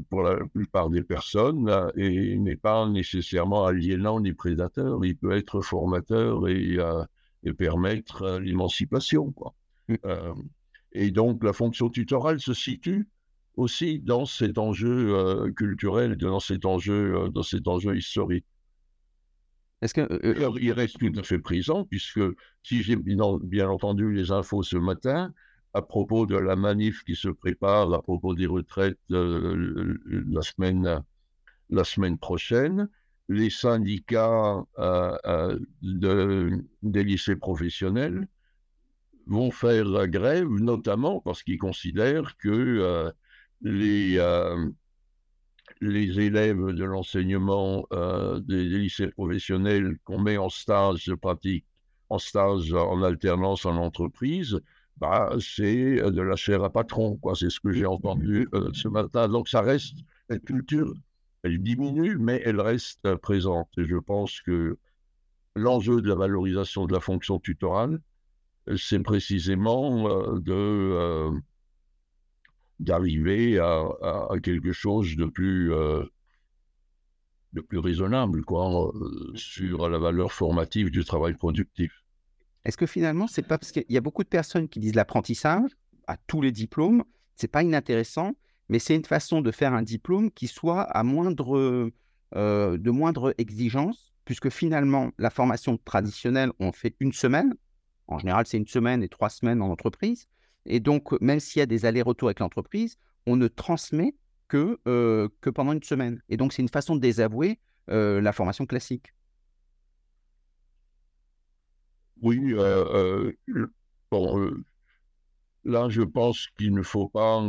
pour 0.10 0.24
la 0.24 0.46
plupart 0.53 0.89
des 0.89 1.03
personnes, 1.03 1.70
et 1.96 2.38
n'est 2.38 2.56
pas 2.56 2.88
nécessairement 2.88 3.65
aliénant 3.65 4.20
ni 4.20 4.34
prédateur, 4.34 5.03
il 5.06 5.18
peut 5.18 5.34
être 5.34 5.62
formateur 5.62 6.48
et, 6.48 6.77
et 7.44 7.53
permettre 7.53 8.39
l'émancipation. 8.39 9.34
Mmh. 9.89 9.96
et 10.94 11.12
donc 11.12 11.44
la 11.44 11.51
fonction 11.51 11.89
tutorale 11.89 12.39
se 12.39 12.53
situe 12.53 13.10
aussi 13.56 14.00
dans 14.00 14.25
cet 14.25 14.58
enjeu 14.58 15.15
euh, 15.15 15.51
culturel, 15.51 16.18
dans 16.18 16.39
cet 16.39 16.65
enjeu, 16.65 17.15
euh, 17.15 17.30
dans 17.30 17.44
cet 17.44 17.68
enjeu 17.68 17.96
historique. 17.96 18.46
Est-ce 19.82 19.94
que 19.94 20.01
euh, 20.01 20.51
il 20.62 20.72
reste 20.72 20.98
tout 20.98 21.12
à 21.18 21.24
fait 21.24 21.39
présent 21.39 21.86
puisque 21.86 22.22
si 22.63 22.84
j'ai 22.84 22.96
bien, 22.96 23.68
entendu 23.68 24.13
les 24.13 24.32
infos 24.32 24.63
ce 24.63 24.77
matin 24.77 25.34
à 25.74 25.82
propos 25.82 26.25
de 26.25 26.38
la 26.38 26.56
manif 26.56 27.03
qui 27.03 27.15
se 27.15 27.30
prépare 27.30 27.94
à 27.94 28.01
propos 28.01 28.36
des 28.36 28.46
retraites 28.46 29.00
la 29.10 30.42
semaine 30.42 31.03
la 31.70 31.84
semaine 31.84 32.18
prochaine, 32.18 32.89
les 33.30 33.50
syndicats 33.50 34.63
de, 35.82 36.63
des 36.84 37.03
lycées 37.03 37.36
professionnels 37.36 38.27
vont 39.25 39.50
faire 39.50 39.86
la 39.86 40.08
grève, 40.08 40.50
notamment 40.50 41.22
parce 41.22 41.42
qu'ils 41.42 41.58
considèrent 41.58 42.38
que 42.38 43.12
les, 43.63 44.18
euh, 44.18 44.70
les 45.82 46.20
élèves 46.20 46.72
de 46.72 46.84
l'enseignement 46.84 47.88
euh, 47.94 48.39
des, 48.39 48.63
lycées 48.65 49.08
professionnels 49.08 49.98
qu'on 50.03 50.20
met 50.20 50.38
en 50.38 50.50
stage 50.50 51.06
de 51.06 51.15
pratique, 51.15 51.65
en 52.10 52.20
stage 52.20 52.74
en 52.74 53.01
alternance 53.01 53.65
en 53.65 53.77
entreprise, 53.77 54.62
bah, 54.97 55.35
c'est 55.39 55.95
de 55.95 56.21
la 56.21 56.35
chair 56.35 56.63
à 56.63 56.71
patron. 56.71 57.17
Quoi. 57.17 57.35
C'est 57.35 57.50
ce 57.50 57.59
que 57.59 57.71
j'ai 57.71 57.85
entendu 57.85 58.47
euh, 58.53 58.69
ce 58.73 58.88
matin. 58.88 59.27
Donc 59.27 59.50
ça 59.50 59.62
reste, 59.62 59.97
cette 60.29 60.45
culture, 60.45 60.93
elle 61.43 61.62
diminue, 61.62 62.17
mais 62.17 62.41
elle 62.45 62.62
reste 62.62 63.15
présente. 63.15 63.69
Et 63.77 63.85
je 63.85 63.97
pense 63.97 64.41
que 64.41 64.77
l'enjeu 65.55 66.01
de 66.01 66.09
la 66.09 66.15
valorisation 66.15 66.85
de 66.85 66.93
la 66.93 67.00
fonction 67.00 67.39
tutorale, 67.39 68.00
c'est 68.77 69.00
précisément 69.00 70.39
d'arriver 72.79 73.59
à, 73.59 74.29
quelque 74.41 74.71
chose 74.71 75.15
de 75.15 75.25
plus, 75.25 75.73
euh, 75.73 76.03
de 77.53 77.62
plus 77.62 77.79
raisonnable 77.79 78.43
quoi, 78.43 78.93
euh, 78.95 79.31
sur 79.35 79.89
la 79.89 79.97
valeur 79.97 80.31
formative 80.31 80.89
du 80.91 81.03
travail 81.03 81.33
productif. 81.33 82.02
Est-ce 82.65 82.77
que 82.77 82.86
finalement, 82.86 83.27
c'est 83.27 83.46
pas 83.46 83.58
parce 83.58 83.72
qu'il 83.72 83.86
y 83.89 83.98
a 83.98 84.01
beaucoup 84.01 84.24
de 84.24 84.29
personnes 84.29 84.70
qui 84.70 84.79
disent 84.79 84.96
l'apprentissage 84.96 85.72
à 86.08 86.17
tous 86.17 86.41
les 86.41 86.51
diplômes, 86.51 87.03
c'est 87.36 87.48
pas 87.48 87.63
inintéressant, 87.63 88.34
mais 88.70 88.79
c'est 88.79 88.96
une 88.96 89.05
façon 89.05 89.41
de 89.41 89.51
faire 89.51 89.74
un 89.74 89.82
diplôme 89.82 90.32
qui 90.32 90.48
soit 90.48 90.89
moindre, 91.03 91.91
euh, 92.36 92.77
de 92.77 92.91
moindre 92.91 93.36
exigence, 93.38 94.13
puisque 94.25 94.50
finalement, 94.50 95.12
la 95.17 95.29
formation 95.29 95.77
traditionnelle, 95.84 96.51
on 96.60 96.72
fait 96.72 96.96
une 97.00 97.12
semaine. 97.12 97.53
En 98.08 98.20
général, 98.20 98.46
c'est 98.48 98.58
une 98.58 98.67
semaine 98.67 99.03
et 99.03 99.10
trois 99.10 99.29
semaines 99.29 99.62
en 99.62 99.70
entreprise. 99.70 100.27
Et 100.65 100.79
donc, 100.79 101.12
même 101.22 101.41
s'il 101.41 101.60
y 101.60 101.63
a 101.63 101.65
des 101.65 101.86
allers-retours 101.86 102.29
avec 102.29 102.39
l'entreprise, 102.39 102.98
on 103.25 103.36
ne 103.36 103.48
transmet 103.48 104.15
que, 104.48 104.79
que 104.86 105.50
pendant 105.50 105.74
une 105.74 105.84
semaine. 105.84 106.22
Et 106.29 106.38
donc, 106.38 106.53
c'est 106.53 106.62
une 106.62 106.70
façon 106.70 106.96
de 106.96 107.01
désavouer 107.01 107.60
la 107.88 108.32
formation 108.32 108.65
classique. 108.65 109.13
Oui, 112.24 112.53
bon, 114.10 114.51
là, 115.65 115.89
je 115.89 116.01
pense 116.01 116.48
qu'il 116.58 116.74
ne 116.74 116.82
faut 116.82 117.10
pas 117.10 117.46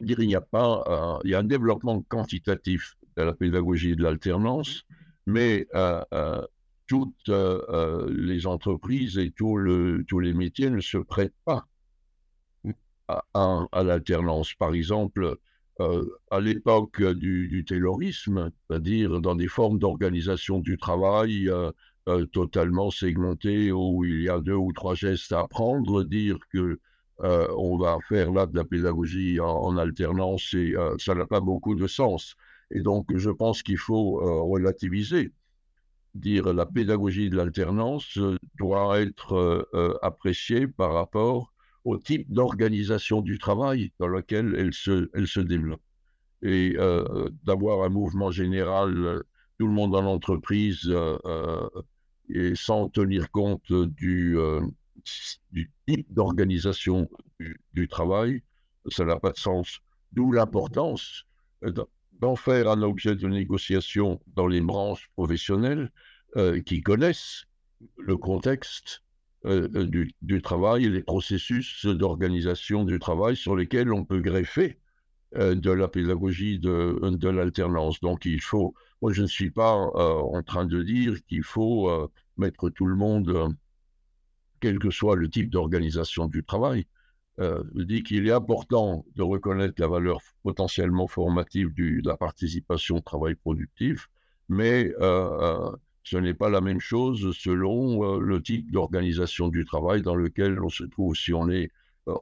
dire 0.00 0.20
il 0.20 0.28
n'y 0.28 0.34
a 0.34 0.42
pas, 0.42 1.18
il 1.24 1.30
y 1.30 1.34
a 1.34 1.38
un 1.38 1.44
développement 1.44 2.02
quantitatif 2.02 2.98
de 3.16 3.22
la 3.22 3.32
pédagogie 3.32 3.96
de 3.96 4.02
l'alternance, 4.02 4.82
mais 5.26 5.66
toutes 6.86 7.30
les 7.30 8.46
entreprises 8.46 9.16
et 9.16 9.30
tous 9.30 9.56
les 9.56 10.34
métiers 10.34 10.68
ne 10.68 10.80
se 10.80 10.98
prêtent 10.98 11.40
pas 11.46 11.66
à, 13.08 13.82
l'alternance. 13.82 14.52
Par 14.52 14.74
exemple, 14.74 15.38
à 15.78 16.40
l'époque 16.40 17.02
du, 17.02 17.64
terrorisme, 17.66 18.50
c'est-à-dire 18.68 19.22
dans 19.22 19.34
des 19.34 19.48
formes 19.48 19.78
d'organisation 19.78 20.60
du 20.60 20.76
travail 20.76 21.50
totalement 22.32 22.90
segmentées 22.90 23.72
où 23.72 24.04
il 24.04 24.22
y 24.22 24.28
a 24.28 24.40
deux 24.40 24.54
ou 24.54 24.72
trois 24.72 24.94
gestes 24.94 25.32
à 25.32 25.40
apprendre, 25.40 26.04
dire 26.04 26.38
que 26.52 26.78
on 27.20 27.76
va 27.76 27.98
faire 28.08 28.30
là 28.32 28.46
de 28.46 28.56
la 28.56 28.64
pédagogie 28.64 29.40
en, 29.40 29.76
alternance, 29.76 30.54
et 30.54 30.74
ça 30.98 31.14
n'a 31.14 31.26
pas 31.26 31.40
beaucoup 31.40 31.74
de 31.74 31.86
sens. 31.86 32.36
Et 32.70 32.80
donc, 32.80 33.06
je 33.16 33.30
pense 33.30 33.62
qu'il 33.62 33.78
faut 33.78 34.20
relativiser 34.48 35.32
dire 36.14 36.52
la 36.52 36.66
pédagogie 36.66 37.30
de 37.30 37.36
l'alternance 37.36 38.18
doit 38.58 39.00
être 39.00 39.68
appréciée 40.02 40.66
par 40.66 40.92
rapport 40.94 41.52
au 41.84 41.96
type 41.96 42.30
d'organisation 42.32 43.22
du 43.22 43.38
travail 43.38 43.92
dans 43.98 44.08
lequel 44.08 44.54
elle 44.56 44.72
se, 44.72 45.10
elle 45.14 45.26
se 45.26 45.40
développe. 45.40 45.82
Et 46.42 46.76
d'avoir 47.44 47.84
un 47.84 47.88
mouvement 47.88 48.30
général, 48.30 49.22
tout 49.58 49.66
le 49.66 49.72
monde 49.72 49.92
dans 49.92 50.02
l'entreprise, 50.02 50.92
et 52.30 52.54
sans 52.54 52.88
tenir 52.88 53.30
compte 53.30 53.72
du, 53.72 54.36
du 55.52 55.70
type 55.86 56.12
d'organisation 56.12 57.08
du, 57.72 57.88
travail, 57.88 58.42
ça 58.90 59.04
n'a 59.04 59.18
pas 59.18 59.32
de 59.32 59.38
sens. 59.38 59.80
D'où 60.12 60.32
l'importance 60.32 61.24
d'en 62.20 62.36
faire 62.36 62.68
un 62.68 62.82
objet 62.82 63.14
de 63.14 63.28
négociation 63.28 64.20
dans 64.34 64.46
les 64.46 64.60
branches 64.60 65.10
professionnelles 65.14 65.90
euh, 66.36 66.60
qui 66.60 66.82
connaissent 66.82 67.44
le 67.96 68.16
contexte 68.16 69.02
euh, 69.44 69.68
euh, 69.76 69.86
du, 70.20 70.42
travail 70.42 70.86
et 70.86 70.90
les 70.90 71.02
processus 71.02 71.86
d'organisation 71.86 72.84
du 72.84 72.98
travail 72.98 73.36
sur 73.36 73.54
lesquels 73.54 73.92
on 73.92 74.04
peut 74.04 74.20
greffer 74.20 74.78
de 75.34 75.70
la 75.70 75.88
pédagogie 75.88 76.58
de, 76.58 76.98
de 77.02 77.28
l'alternance. 77.28 78.00
Donc 78.00 78.24
il 78.24 78.40
faut, 78.40 78.74
moi 79.02 79.12
je 79.12 79.22
ne 79.22 79.26
suis 79.26 79.50
pas 79.50 79.72
en 79.72 80.42
train 80.42 80.64
de 80.64 80.82
dire 80.82 81.14
qu'il 81.26 81.42
faut 81.42 82.10
mettre 82.36 82.70
tout 82.70 82.86
le 82.86 82.96
monde, 82.96 83.54
quel 84.60 84.78
que 84.78 84.90
soit 84.90 85.16
le 85.16 85.28
type 85.28 85.50
d'organisation 85.50 86.26
du 86.26 86.44
travail, 86.44 86.86
euh, 87.40 87.62
dit 87.74 88.02
qu'il 88.02 88.26
est 88.26 88.32
important 88.32 89.04
de 89.14 89.22
reconnaître 89.22 89.80
la 89.80 89.86
valeur 89.86 90.18
potentiellement 90.42 91.06
formative 91.06 91.72
de 91.72 92.00
la 92.04 92.16
participation 92.16 92.96
au 92.96 93.00
travail 93.00 93.36
productif, 93.36 94.08
mais 94.48 94.92
euh, 95.00 95.70
euh, 95.70 95.76
ce 96.02 96.16
n'est 96.16 96.34
pas 96.34 96.48
la 96.48 96.60
même 96.60 96.80
chose 96.80 97.36
selon 97.36 98.18
le 98.18 98.42
type 98.42 98.72
d'organisation 98.72 99.48
du 99.48 99.64
travail 99.64 100.02
dans 100.02 100.16
lequel 100.16 100.60
on 100.60 100.68
se 100.68 100.82
trouve. 100.82 101.14
Si 101.14 101.32
on 101.32 101.48
est 101.48 101.70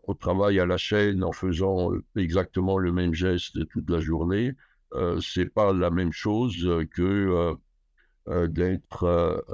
au 0.05 0.15
travail 0.15 0.61
à 0.61 0.67
la 0.67 0.77
chaîne 0.77 1.23
en 1.23 1.33
faisant 1.33 1.91
exactement 2.17 2.79
le 2.79 2.93
même 2.93 3.15
geste 3.15 3.67
toute 3.69 3.89
la 3.91 4.01
journée, 4.01 4.53
c'est 5.21 5.53
pas 5.53 5.73
la 5.73 5.91
même 5.91 6.13
chose 6.13 6.57
que 6.93 7.55
d'être 8.27 9.45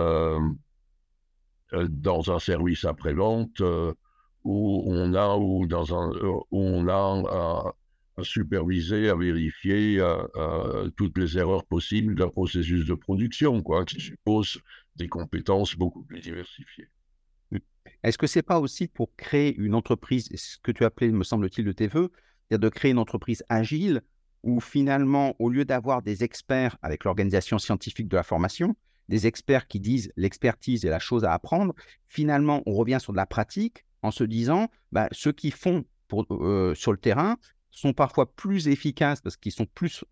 dans 1.73 2.33
un 2.33 2.39
service 2.39 2.85
après-vente 2.85 3.62
où 4.45 4.83
on 4.87 5.15
a, 5.15 5.37
ou 5.37 5.67
dans 5.67 5.95
un, 5.95 6.12
euh, 6.12 6.41
où 6.51 6.61
on 6.61 6.89
a 6.89 7.75
à, 8.19 8.23
superviser, 8.23 9.09
à 9.09 9.17
vérifier 9.17 10.01
toutes 10.97 11.17
les 11.19 11.39
erreurs 11.39 11.65
possibles 11.65 12.15
d'un 12.15 12.29
processus 12.29 12.85
de 12.85 12.95
production, 12.95 13.62
quoi, 13.62 13.85
qui 13.85 14.01
suppose 14.01 14.61
des 14.97 15.09
compétences 15.09 15.75
beaucoup 15.77 16.03
plus 16.03 16.21
diversifiées. 16.21 16.89
Est-ce 18.03 18.19
que 18.19 18.27
c'est 18.27 18.43
pas 18.43 18.61
aussi 18.61 18.89
pour 18.89 19.15
créer 19.17 19.55
une 19.57 19.75
entreprise, 19.75 20.29
ce 20.35 20.59
que 20.62 20.73
tu 20.73 20.85
appelais, 20.85 21.11
me 21.11 21.25
semble-t-il, 21.25 21.65
de 21.65 21.73
tes 21.73 21.89
voeux, 21.89 22.11
c'est-à-dire 22.49 22.59
de 22.61 22.69
créer 22.69 22.91
une 22.91 22.99
entreprise 22.99 23.45
agile 23.49 24.03
où 24.43 24.61
finalement, 24.61 25.37
au 25.39 25.49
lieu 25.49 25.65
d'avoir 25.65 26.03
des 26.03 26.25
experts 26.25 26.77
avec 26.83 27.05
l'organisation 27.05 27.59
scientifique 27.59 28.09
de 28.09 28.16
la 28.16 28.23
formation, 28.23 28.75
des 29.09 29.27
experts 29.27 29.68
qui 29.68 29.79
disent 29.81 30.12
l'expertise 30.16 30.85
est 30.85 30.90
la 30.90 30.99
chose 30.99 31.25
à 31.25 31.33
apprendre, 31.33 31.75
finalement, 32.09 32.62
on 32.66 32.73
revient 32.73 32.99
sur 33.01 33.12
de 33.12 33.18
la 33.18 33.27
pratique, 33.27 33.85
en 34.03 34.11
se 34.11 34.25
disant, 34.25 34.68
bah, 34.90 35.09
ceux 35.12 35.33
qui 35.33 35.51
font 35.51 35.85
pour, 36.09 36.27
euh, 36.31 36.75
sur 36.75 36.92
le 36.92 36.99
terrain 36.99 37.37
sont 37.71 37.92
parfois 37.92 38.35
plus 38.35 38.68
efficaces 38.68 39.21
parce 39.21 39.37
qu'ils 39.37 39.53
sont 39.53 39.66
plus 39.66 40.05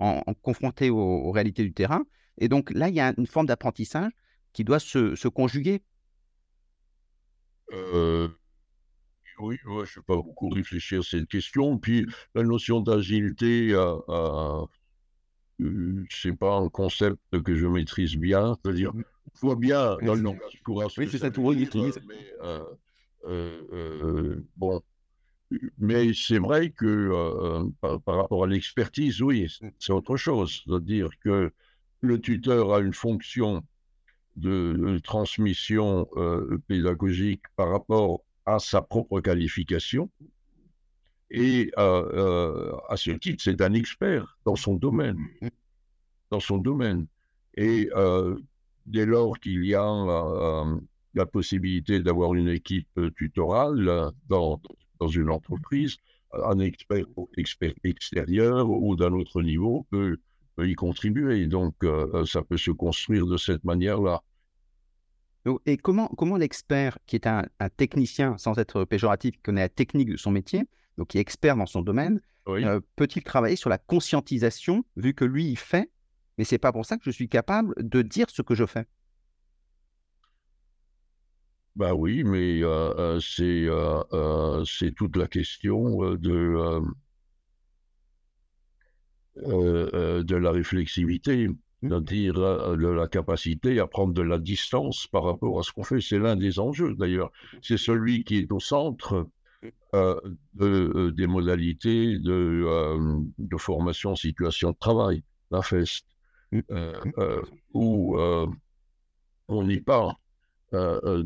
confrontés 0.43 0.91
aux, 0.91 1.31
réalités 1.33 1.63
du 1.63 1.73
terrain. 1.73 2.05
Et 2.39 2.49
donc 2.49 2.71
là, 2.71 2.89
il 2.89 2.95
y 2.95 3.01
a 3.01 3.13
une 3.19 3.27
forme 3.27 3.47
d'apprentissage 3.47 4.13
qui 4.53 4.65
doit 4.65 4.79
se 4.79 5.29
conjuguer. 5.29 5.83
Euh, 7.73 8.29
oui, 9.39 9.59
je 9.65 9.71
ne 9.71 9.85
vais 9.85 10.03
pas 10.07 10.17
beaucoup 10.17 10.49
réfléchir 10.49 11.01
à 11.01 11.03
cette 11.03 11.29
question. 11.29 11.79
Puis 11.79 12.07
la 12.35 12.43
notion 12.43 12.81
d'agilité, 12.81 13.73
euh, 13.73 13.97
euh, 14.09 14.67
c'est 16.11 16.37
pas 16.37 16.57
un 16.57 16.69
concept 16.69 17.19
que 17.45 17.55
je 17.55 17.67
maîtrise 17.67 18.17
bien. 18.17 18.57
C'est-à-dire, 18.63 18.93
je 19.35 19.41
vois 19.41 19.57
bien 19.57 19.97
dans 20.03 20.15
le 20.15 20.23
langage 20.23 20.61
courant. 20.65 20.89
Oui, 20.99 21.09
c'est 21.11 21.19
ça, 21.19 21.31
tout. 21.31 21.53
Mais, 21.53 22.35
euh, 22.43 22.65
euh, 23.73 24.47
bon, 24.57 24.83
mais 25.79 26.13
c'est 26.15 26.39
vrai 26.39 26.71
que 26.71 26.87
euh, 26.87 27.65
par, 27.81 28.17
rapport 28.17 28.45
à 28.45 28.47
l'expertise, 28.47 29.21
oui, 29.21 29.53
c'est 29.79 29.93
autre 29.93 30.17
chose. 30.17 30.63
C'est-à-dire 30.65 31.11
que 31.21 31.53
le 32.01 32.21
tuteur 32.21 32.75
a 32.75 32.81
une 32.81 32.95
fonction 32.95 33.63
de, 34.41 34.99
transmission 35.05 36.09
pédagogique 36.69 37.43
par 37.57 37.71
rapport 37.71 38.23
à 38.47 38.59
sa 38.59 38.83
propre 38.83 39.21
qualification. 39.21 40.11
Et 41.31 41.71
à 41.77 42.97
ce 42.97 43.11
titre, 43.13 43.43
c'est 43.43 43.61
un 43.61 43.75
expert 43.75 44.39
dans 44.45 44.57
son 44.57 44.75
domaine. 44.75 45.19
Dans 46.31 46.41
son 46.41 46.59
domaine. 46.59 47.07
Et 47.57 47.89
dès 48.87 49.07
lors 49.07 49.39
qu'il 49.39 49.65
y 49.65 49.75
a 49.75 49.85
la 51.15 51.27
possibilité 51.27 52.01
d'avoir 52.01 52.35
une 52.35 52.49
équipe 52.49 52.89
euh, 52.99 53.11
tutorale 53.11 53.89
euh, 53.89 54.11
dans, 54.29 54.61
dans 55.01 55.09
une 55.09 55.31
entreprise, 55.31 55.97
un 56.33 56.61
expert, 56.61 57.07
expert 57.37 57.75
extérieur 57.83 58.71
ou 58.71 58.95
d'un 58.95 59.13
autre 59.13 59.43
niveau 59.43 59.87
peut, 59.91 60.19
y 60.63 60.75
contribuer. 60.75 61.47
Donc, 61.47 61.75
euh, 61.85 62.27
ça 62.27 62.43
peut 62.43 62.59
se 62.59 62.71
construire 62.71 63.27
de 63.27 63.39
cette 63.39 63.65
manière-là. 63.65 64.23
Et 65.65 65.79
comment, 65.79 66.09
comment 66.09 66.37
l'expert, 66.37 66.99
qui 67.07 67.17
est 67.17 67.27
un, 67.27 67.47
technicien, 67.77 68.37
sans 68.37 68.59
être 68.59 68.85
péjoratif, 68.85 69.33
qui 69.37 69.41
connaît 69.41 69.63
la 69.63 69.69
technique 69.69 70.11
de 70.11 70.17
son 70.17 70.31
métier, 70.31 70.65
donc 70.99 71.09
qui 71.09 71.19
est 71.19 71.21
expert 71.21 71.57
dans 71.57 71.67
son 71.67 71.83
domaine, 71.83 72.21
peut-il 72.97 73.23
travailler 73.23 73.57
sur 73.57 73.71
la 73.71 73.79
conscientisation, 73.79 74.85
vu 74.97 75.15
que 75.15 75.25
lui, 75.25 75.47
il 75.47 75.57
fait, 75.57 75.91
mais 76.37 76.45
c'est 76.45 76.59
pas 76.59 76.73
pour 76.73 76.85
ça 76.85 76.97
que 76.97 77.05
je 77.05 77.11
suis 77.11 77.29
capable 77.29 77.75
de 77.79 78.03
dire 78.03 78.27
ce 78.29 78.43
que 78.43 78.55
je 78.55 78.67
fais? 78.67 78.87
Bah 81.77 81.95
oui, 81.95 82.25
mais 82.25 82.61
c'est 83.21 83.67
c'est 84.67 84.95
toute 84.95 85.17
la 85.17 85.27
question 85.27 86.15
de, 86.17 86.83
de 89.37 90.37
la 90.37 90.51
réflexivité. 90.51 91.49
C'est-à-dire 91.83 92.35
de 92.35 92.89
la 92.89 93.09
capacité 93.09 93.81
à 93.81 93.87
prendre 93.87 94.13
de 94.13 94.23
la 94.23 94.39
distance 94.39 95.07
par 95.07 95.25
rapport 95.25 95.59
à 95.59 95.63
ce 95.63 95.73
qu'on 95.73 95.85
fait. 95.85 96.01
C'est 96.01 96.19
l'un 96.19 96.37
des 96.37 96.59
enjeux 96.59 96.95
d'ailleurs. 96.95 97.31
C'est 97.63 97.79
celui 97.79 98.25
qui 98.25 98.39
est 98.39 98.53
au 98.53 98.61
centre 98.61 99.27
de, 99.93 101.11
des 101.11 101.27
modalités 101.27 102.19
de, 102.19 102.67
de 103.39 103.57
formation 103.57 104.15
situation 104.15 104.71
de 104.73 104.77
travail, 104.79 105.23
la 105.51 105.63
FEST, 105.63 106.07
où 107.73 108.17
on 109.49 109.69
euh, 110.73 111.01
euh, 111.05 111.25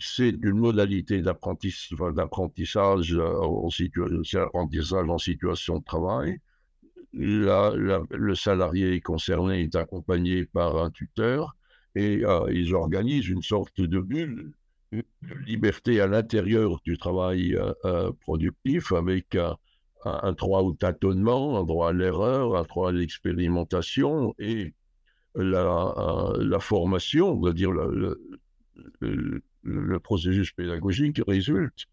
c'est 0.00 0.30
une 0.30 0.58
modalité 0.58 1.22
d'apprentissage 1.22 3.14
euh, 3.14 3.38
en, 3.38 3.68
en 3.68 5.18
situation 5.18 5.78
de 5.78 5.84
travail. 5.84 6.40
Le 7.12 8.34
salarié 8.34 9.00
concerné 9.00 9.62
est 9.62 9.76
accompagné 9.76 10.46
par 10.46 10.82
un 10.82 10.90
tuteur 10.90 11.56
et 11.94 12.22
ils 12.50 12.74
organisent 12.74 13.28
une 13.28 13.42
sorte 13.42 13.80
de 13.80 14.00
bulle 14.00 14.52
de 14.92 15.34
liberté 15.46 16.00
à 16.00 16.06
l'intérieur 16.06 16.80
du 16.84 16.96
travail 16.96 17.56
productif 18.20 18.92
avec 18.92 19.36
un, 20.04 20.32
droit 20.32 20.62
au 20.62 20.72
tâtonnement, 20.72 21.58
un 21.58 21.64
droit 21.64 21.90
à 21.90 21.92
l'erreur, 21.92 22.56
un 22.56 22.62
droit 22.62 22.88
à 22.88 22.92
l'expérimentation 22.92 24.34
et 24.38 24.74
la, 25.34 26.32
la 26.38 26.60
formation, 26.60 27.32
on 27.32 27.40
va 27.40 27.52
dire 27.52 27.72
le, 27.72 28.18
le, 29.62 29.98
processus 30.00 30.52
pédagogique 30.52 31.20
résulte 31.26 31.86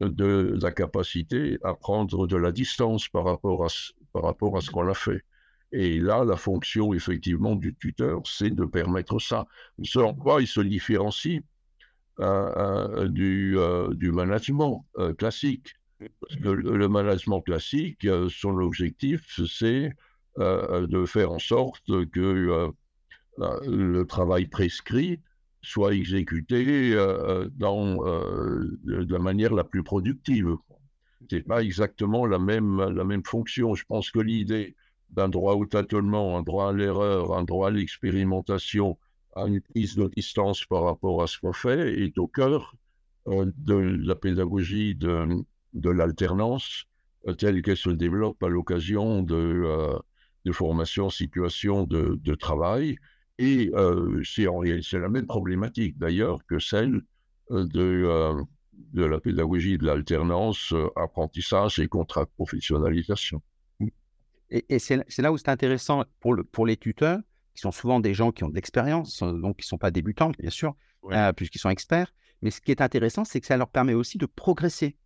de, 0.00 0.58
la 0.60 0.72
capacité 0.72 1.58
à 1.62 1.74
prendre 1.74 2.26
de 2.26 2.36
la 2.36 2.52
distance 2.52 3.08
par 3.08 3.24
rapport 3.24 3.64
à, 3.64 3.68
par 4.16 4.24
rapport 4.24 4.56
à 4.56 4.62
ce 4.62 4.70
qu'on 4.70 4.88
a 4.88 4.94
fait. 4.94 5.22
Et 5.72 5.98
là, 5.98 6.24
la 6.24 6.36
fonction 6.36 6.94
effectivement 6.94 7.54
du 7.54 7.74
tuteur, 7.74 8.22
c'est 8.24 8.48
de 8.48 8.64
permettre 8.64 9.18
ça. 9.18 9.46
En 9.96 10.14
quoi 10.14 10.40
il 10.40 10.46
se 10.46 10.62
différencie 10.62 11.42
euh, 12.18 12.52
euh, 12.56 13.08
du, 13.08 13.58
euh, 13.58 13.92
du 13.92 14.10
management 14.10 14.86
classique. 15.18 15.74
le, 16.40 16.88
management 16.88 17.42
classique, 17.42 18.06
son 18.30 18.56
objectif, 18.58 19.38
c'est 19.46 19.92
de 20.38 21.04
faire 21.04 21.32
en 21.32 21.38
sorte 21.38 21.84
que 22.10 22.70
le 23.38 24.04
travail 24.04 24.46
prescrit 24.46 25.20
soit 25.60 25.92
exécuté 25.94 26.94
dans, 27.56 27.96
de 28.84 29.12
la 29.12 29.18
manière 29.18 29.52
la 29.52 29.64
plus 29.64 29.82
productive. 29.82 30.56
Ce 31.30 31.36
n'est 31.36 31.42
pas 31.42 31.62
exactement 31.62 32.26
la 32.26 32.38
même, 32.38 32.78
la 32.90 33.04
même 33.04 33.24
fonction. 33.24 33.74
Je 33.74 33.84
pense 33.84 34.10
que 34.10 34.20
l'idée 34.20 34.76
d'un 35.10 35.28
droit 35.28 35.54
au 35.54 35.66
tâtonnement, 35.66 36.36
un 36.38 36.42
droit 36.42 36.70
à 36.70 36.72
l'erreur, 36.72 37.36
un 37.36 37.44
droit 37.44 37.68
à 37.68 37.70
l'expérimentation, 37.70 38.98
à 39.34 39.46
une 39.46 39.60
prise 39.60 39.96
de 39.96 40.08
distance 40.08 40.64
par 40.64 40.84
rapport 40.84 41.22
à 41.22 41.26
ce 41.26 41.38
qu'on 41.38 41.52
fait, 41.52 42.02
est 42.02 42.18
au 42.18 42.26
cœur 42.26 42.74
euh, 43.28 43.50
de 43.56 43.74
la 43.74 44.14
pédagogie 44.14 44.94
de, 44.94 45.44
de 45.74 45.90
l'alternance 45.90 46.84
euh, 47.28 47.34
telle 47.34 47.62
qu'elle 47.62 47.76
se 47.76 47.90
développe 47.90 48.42
à 48.42 48.48
l'occasion 48.48 49.22
de, 49.22 49.34
euh, 49.34 49.98
de 50.44 50.52
formations 50.52 51.06
en 51.06 51.10
situation 51.10 51.84
de, 51.84 52.18
de 52.22 52.34
travail. 52.34 52.96
Et 53.38 53.70
c'est 54.24 54.98
la 54.98 55.10
même 55.10 55.26
problématique 55.26 55.98
d'ailleurs 55.98 56.38
que 56.46 56.58
celle 56.58 57.02
de, 57.50 58.34
de 58.92 59.04
la 59.04 59.20
pédagogie 59.20 59.78
de 59.78 59.86
l'alternance, 59.86 60.74
apprentissage 60.96 61.78
et 61.78 61.88
contrat 61.88 62.24
de 62.24 62.30
professionnalisation. 62.36 63.42
Et, 64.50 64.78
c'est 64.78 65.18
là 65.18 65.32
où 65.32 65.38
c'est 65.38 65.48
intéressant 65.48 66.04
pour, 66.20 66.34
le, 66.34 66.44
pour 66.44 66.66
les 66.66 66.76
tuteurs, 66.76 67.20
qui 67.54 67.62
sont 67.62 67.72
souvent 67.72 68.00
des 68.00 68.14
gens 68.14 68.32
qui 68.32 68.44
ont 68.44 68.48
de 68.48 68.54
l'expérience, 68.54 69.22
euh, 69.22 69.32
donc 69.32 69.56
qui 69.56 69.64
ne 69.64 69.68
sont 69.68 69.78
pas 69.78 69.90
débutants, 69.90 70.30
bien 70.38 70.50
sûr, 70.50 70.76
euh, 71.10 71.32
puisqu'ils 71.32 71.58
sont 71.58 71.70
experts. 71.70 72.12
Mais 72.42 72.50
ce 72.50 72.60
qui 72.60 72.70
est 72.70 72.80
intéressant, 72.80 73.24
c'est 73.24 73.40
que 73.40 73.46
ça 73.46 73.56
leur 73.56 73.68
permet 73.68 73.94
aussi 73.94 74.18
de 74.18 74.26
progresser. 74.26 74.96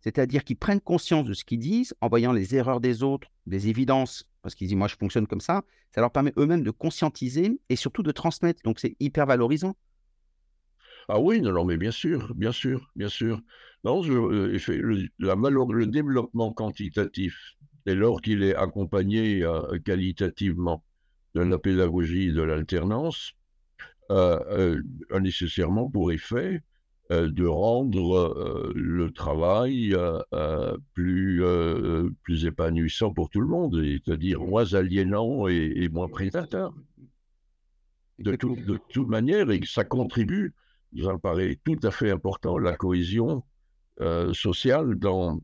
C'est-à-dire 0.00 0.44
qu'ils 0.44 0.58
prennent 0.58 0.82
conscience 0.82 1.24
de 1.24 1.32
ce 1.32 1.44
qu'ils 1.44 1.58
disent 1.58 1.94
en 2.02 2.08
voyant 2.08 2.32
les 2.32 2.54
erreurs 2.54 2.80
des 2.80 3.02
autres, 3.02 3.28
des 3.46 3.68
évidences, 3.68 4.28
parce 4.42 4.54
qu'ils 4.54 4.68
disent 4.68 4.76
moi 4.76 4.86
je 4.86 4.96
fonctionne 4.96 5.26
comme 5.26 5.40
ça. 5.40 5.64
Ça 5.94 6.02
leur 6.02 6.12
permet 6.12 6.34
eux-mêmes 6.36 6.62
de 6.62 6.70
conscientiser 6.70 7.58
et 7.70 7.76
surtout 7.76 8.02
de 8.02 8.12
transmettre. 8.12 8.60
Donc 8.64 8.80
c'est 8.80 8.96
hyper 9.00 9.24
valorisant. 9.24 9.74
Ah 11.08 11.20
oui, 11.20 11.40
non, 11.40 11.52
non, 11.52 11.64
mais 11.64 11.76
bien 11.76 11.90
sûr, 11.90 12.32
bien 12.34 12.52
sûr, 12.52 12.90
bien 12.96 13.08
sûr. 13.08 13.40
Non, 13.84 14.02
je, 14.02 14.12
euh, 14.12 14.58
le, 14.68 15.08
la, 15.18 15.34
le 15.34 15.86
développement 15.86 16.52
quantitatif 16.52 17.56
dès 17.86 17.94
lors 17.94 18.20
qu'il 18.20 18.42
est 18.42 18.54
accompagné 18.54 19.42
euh, 19.42 19.78
qualitativement 19.84 20.84
de 21.34 21.42
la 21.42 21.58
pédagogie 21.58 22.32
de 22.32 22.42
l'alternance, 22.42 23.32
euh, 24.10 24.38
euh, 24.50 24.82
a 25.10 25.20
nécessairement 25.20 25.90
pour 25.90 26.12
effet 26.12 26.62
de 27.10 27.44
rendre 27.44 28.72
le 28.74 29.10
travail 29.10 29.94
plus, 30.94 31.42
plus 32.22 32.46
épanouissant 32.46 33.12
pour 33.12 33.28
tout 33.28 33.42
le 33.42 33.46
monde, 33.46 33.78
c'est-à-dire 33.84 34.40
moins 34.40 34.72
aliénant 34.72 35.46
et, 35.46 35.88
moins 35.92 36.08
prédateur. 36.08 36.72
De, 38.18 38.32
de, 38.32 38.78
toute 38.88 39.08
manière, 39.08 39.50
et 39.50 39.60
ça 39.66 39.84
contribue, 39.84 40.54
ça 41.02 41.12
me 41.12 41.18
paraît 41.18 41.58
tout 41.64 41.78
à 41.82 41.90
fait 41.90 42.10
important, 42.10 42.58
la 42.58 42.76
cohésion 42.76 43.42
sociale 44.32 44.96
dans, 44.96 45.40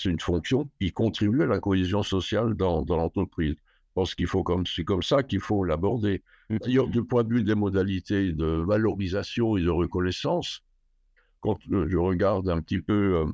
c'est 0.00 0.08
une 0.08 0.20
fonction 0.20 0.68
qui 0.80 0.92
contribue 0.92 1.42
à 1.42 1.46
la 1.46 1.60
cohésion 1.60 2.02
sociale 2.02 2.54
dans, 2.54 2.84
l'entreprise. 2.88 3.54
Je 3.54 3.94
pense 3.94 4.14
qu'il 4.14 4.26
faut 4.26 4.42
comme 4.42 4.64
c'est 4.66 4.84
comme 4.84 5.02
ça 5.02 5.22
qu'il 5.22 5.40
faut 5.40 5.64
l'aborder. 5.64 6.22
Mmh. 6.48 6.56
D'ailleurs, 6.58 6.88
du 6.88 7.04
point 7.04 7.22
de 7.22 7.34
vue 7.34 7.42
des 7.42 7.54
modalités 7.54 8.32
de 8.32 8.46
valorisation 8.46 9.56
et 9.56 9.62
de 9.62 9.68
reconnaissance, 9.68 10.62
quand 11.40 11.58
euh, 11.72 11.86
je 11.88 11.98
regarde 11.98 12.48
un 12.48 12.62
petit 12.62 12.80
peu 12.80 13.16
euh, 13.18 13.26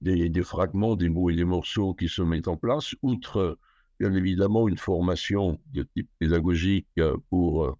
des, 0.00 0.42
fragments, 0.42 0.96
des 0.96 1.10
mots 1.10 1.28
et 1.28 1.36
des 1.36 1.44
morceaux 1.44 1.92
qui 1.92 2.08
se 2.08 2.22
mettent 2.22 2.48
en 2.48 2.56
place, 2.56 2.94
outre 3.02 3.58
bien 4.00 4.14
évidemment 4.14 4.68
une 4.68 4.78
formation 4.78 5.60
de 5.72 5.82
type 5.82 6.08
pédagogique 6.18 6.86
euh, 6.98 7.16
pour 7.28 7.76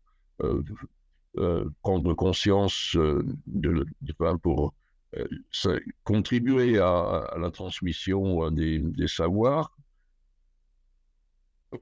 prendre 1.83 2.15
conscience 2.15 2.97
de, 2.97 3.87
de, 4.03 4.37
pour 4.43 4.75
euh, 5.17 5.81
contribuer 6.05 6.79
à, 6.79 7.35
la 7.39 7.51
transmission 7.51 8.45
euh, 8.45 8.51
des, 8.51 9.09
savoirs, 9.09 9.75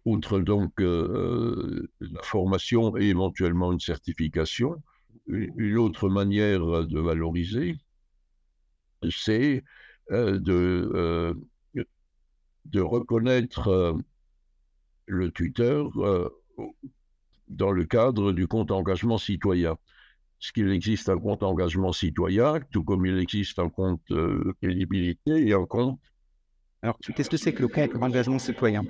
outre 0.05 0.39
donc 0.39 0.81
euh, 0.81 1.89
la 2.01 2.23
formation 2.23 2.97
et 2.97 3.07
éventuellement 3.07 3.73
une 3.73 3.81
certification, 3.81 4.81
une 5.27 5.77
autre 5.77 6.09
manière 6.09 6.87
de 6.87 7.01
valoriser, 7.01 7.77
c'est 9.11 9.65
de, 10.11 11.35
de 12.65 12.81
reconnaître 12.81 13.99
le 15.07 15.33
tuteur 15.33 15.91
dans 17.49 17.71
le 17.71 17.85
cadre 17.85 18.33
du 18.33 18.47
compte 18.47 18.71
engagement 18.71 19.19
citoyen. 19.19 19.77
Ce 20.39 20.53
qu'il 20.53 20.71
existe 20.71 21.09
un 21.09 21.19
compte 21.19 21.43
engagement 21.43 21.93
citoyen, 21.93 22.61
tout 22.71 22.85
comme 22.85 23.07
il 23.07 23.19
existe 23.19 23.59
un 23.59 23.71
compte 23.71 24.03
euh, 24.11 24.53
crédibilité 24.61 25.49
et 25.49 25.55
un 25.55 25.65
compte? 25.65 26.01
Alors, 26.83 26.99
qu'est-ce 26.99 27.31
que 27.31 27.37
c'est 27.37 27.55
que 27.55 27.63
le 27.63 27.69
compte 27.69 27.97
engagement 27.97 28.39
citoyen? 28.39 28.85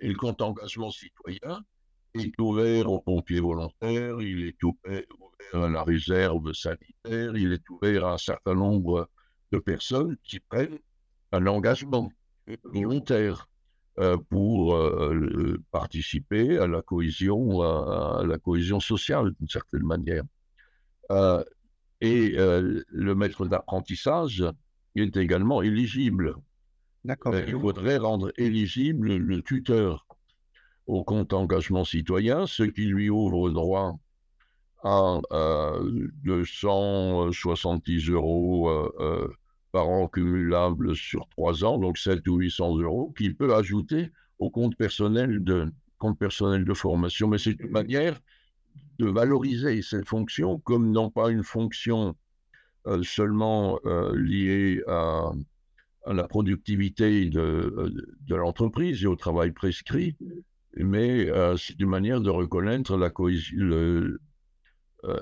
Et 0.00 0.08
le 0.08 0.14
compte 0.14 0.42
engagement 0.42 0.90
citoyen 0.90 1.64
est 2.14 2.40
ouvert 2.40 2.90
aux 2.90 3.00
pompiers 3.00 3.40
volontaires, 3.40 4.20
il 4.20 4.46
est 4.46 4.62
ouvert 4.62 5.04
à 5.52 5.68
la 5.68 5.82
réserve 5.82 6.52
sanitaire, 6.52 7.36
il 7.36 7.52
est 7.52 7.70
ouvert 7.70 8.06
à 8.06 8.14
un 8.14 8.18
certain 8.18 8.54
nombre 8.54 9.08
de 9.52 9.58
personnes 9.58 10.16
qui 10.24 10.40
prennent 10.40 10.78
un 11.32 11.46
engagement 11.46 12.10
volontaire 12.64 13.48
pour 14.30 14.76
euh, 14.76 15.60
participer 15.72 16.58
à 16.58 16.66
la 16.66 16.82
cohésion, 16.82 17.62
à 17.62 18.24
la 18.24 18.38
cohésion 18.38 18.80
sociale 18.80 19.32
d'une 19.38 19.48
certaine 19.48 19.84
manière. 19.84 20.24
Euh, 21.10 21.42
et 22.00 22.34
euh, 22.36 22.84
le 22.88 23.14
maître 23.14 23.46
d'apprentissage 23.46 24.44
est 24.94 25.16
également 25.16 25.62
éligible. 25.62 26.36
D'accord. 27.04 27.34
Euh, 27.34 27.44
il 27.46 27.58
faudrait 27.58 27.96
rendre 27.96 28.32
éligible 28.36 29.16
le 29.16 29.42
tuteur 29.42 30.06
au 30.86 31.02
compte 31.04 31.32
engagement 31.32 31.84
citoyen, 31.84 32.46
ce 32.46 32.62
qui 32.62 32.86
lui 32.86 33.10
ouvre 33.10 33.50
droit 33.50 33.98
à 34.84 35.20
270 36.24 38.10
euros 38.10 38.70
par 39.72 39.88
an 39.88 40.08
cumulable 40.08 40.96
sur 40.96 41.28
trois 41.28 41.64
ans, 41.64 41.78
donc 41.78 41.98
7 41.98 42.26
ou 42.28 42.36
800 42.36 42.78
euros, 42.78 43.12
qu'il 43.16 43.36
peut 43.36 43.54
ajouter 43.54 44.10
au 44.38 44.50
compte 44.50 44.76
personnel 44.76 45.42
de, 45.42 45.70
compte 45.98 46.18
personnel 46.18 46.64
de 46.64 46.74
formation. 46.74 47.28
Mais 47.28 47.38
c'est 47.38 47.58
une 47.60 47.70
manière 47.70 48.18
de 48.98 49.06
valoriser 49.06 49.82
cette 49.82 50.08
fonction 50.08 50.58
comme 50.58 50.90
non 50.90 51.10
pas 51.10 51.30
une 51.30 51.44
fonction 51.44 52.16
euh, 52.86 53.02
seulement 53.02 53.78
euh, 53.84 54.16
liée 54.16 54.82
à, 54.86 55.30
la 56.06 56.26
productivité 56.26 57.26
de, 57.26 57.92
de, 58.26 58.34
l'entreprise 58.34 59.04
et 59.04 59.06
au 59.06 59.16
travail 59.16 59.50
prescrit, 59.52 60.16
mais 60.74 61.28
euh, 61.28 61.56
c'est 61.58 61.78
une 61.78 61.88
manière 61.88 62.22
de 62.22 62.30
reconnaître 62.30 62.96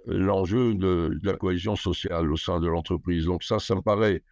l'enjeu 0.07 0.75
de, 0.75 1.19
la 1.25 1.33
cohésion 1.35 1.75
sociale 1.75 2.31
au 2.31 2.37
sein 2.37 2.61
de 2.61 2.69
l'entreprise. 2.69 3.25
Donc 3.25 3.43
ça, 3.43 3.59
ça 3.59 3.75
me 3.75 3.81
paraît 3.81 4.23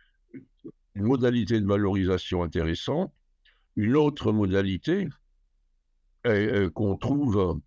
une 0.95 1.05
modalité 1.05 1.61
de 1.61 1.67
valorisation 1.67 2.43
intéressante. 2.43 3.13
Une 3.77 3.97
autre 3.97 4.33
modalité 4.33 5.09
qu'on 6.75 6.97
trouve 6.97 7.61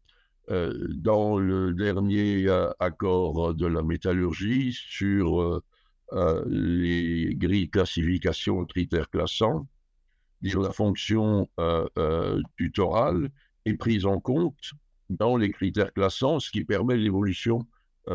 euh, 0.49 0.87
dans 0.89 1.37
le 1.37 1.73
dernier 1.73 2.47
euh, 2.47 2.71
accord 2.79 3.53
de 3.53 3.67
la 3.67 3.83
métallurgie 3.83 4.71
sur 4.71 5.41
euh, 6.13 6.43
les 6.47 7.35
grilles 7.35 7.65
de 7.65 7.71
classification 7.71 8.63
critères 8.63 9.09
classants, 9.09 9.67
la 10.41 10.71
fonction 10.71 11.49
tutorale 12.55 13.29
est 13.65 13.73
prise 13.73 14.05
en 14.05 14.21
compte 14.21 14.71
dans 15.09 15.35
les 15.35 15.51
critères 15.51 15.91
classants, 15.91 16.39
ce 16.39 16.49
qui 16.49 16.63
permet 16.63 16.95
l'évolution 16.95 17.67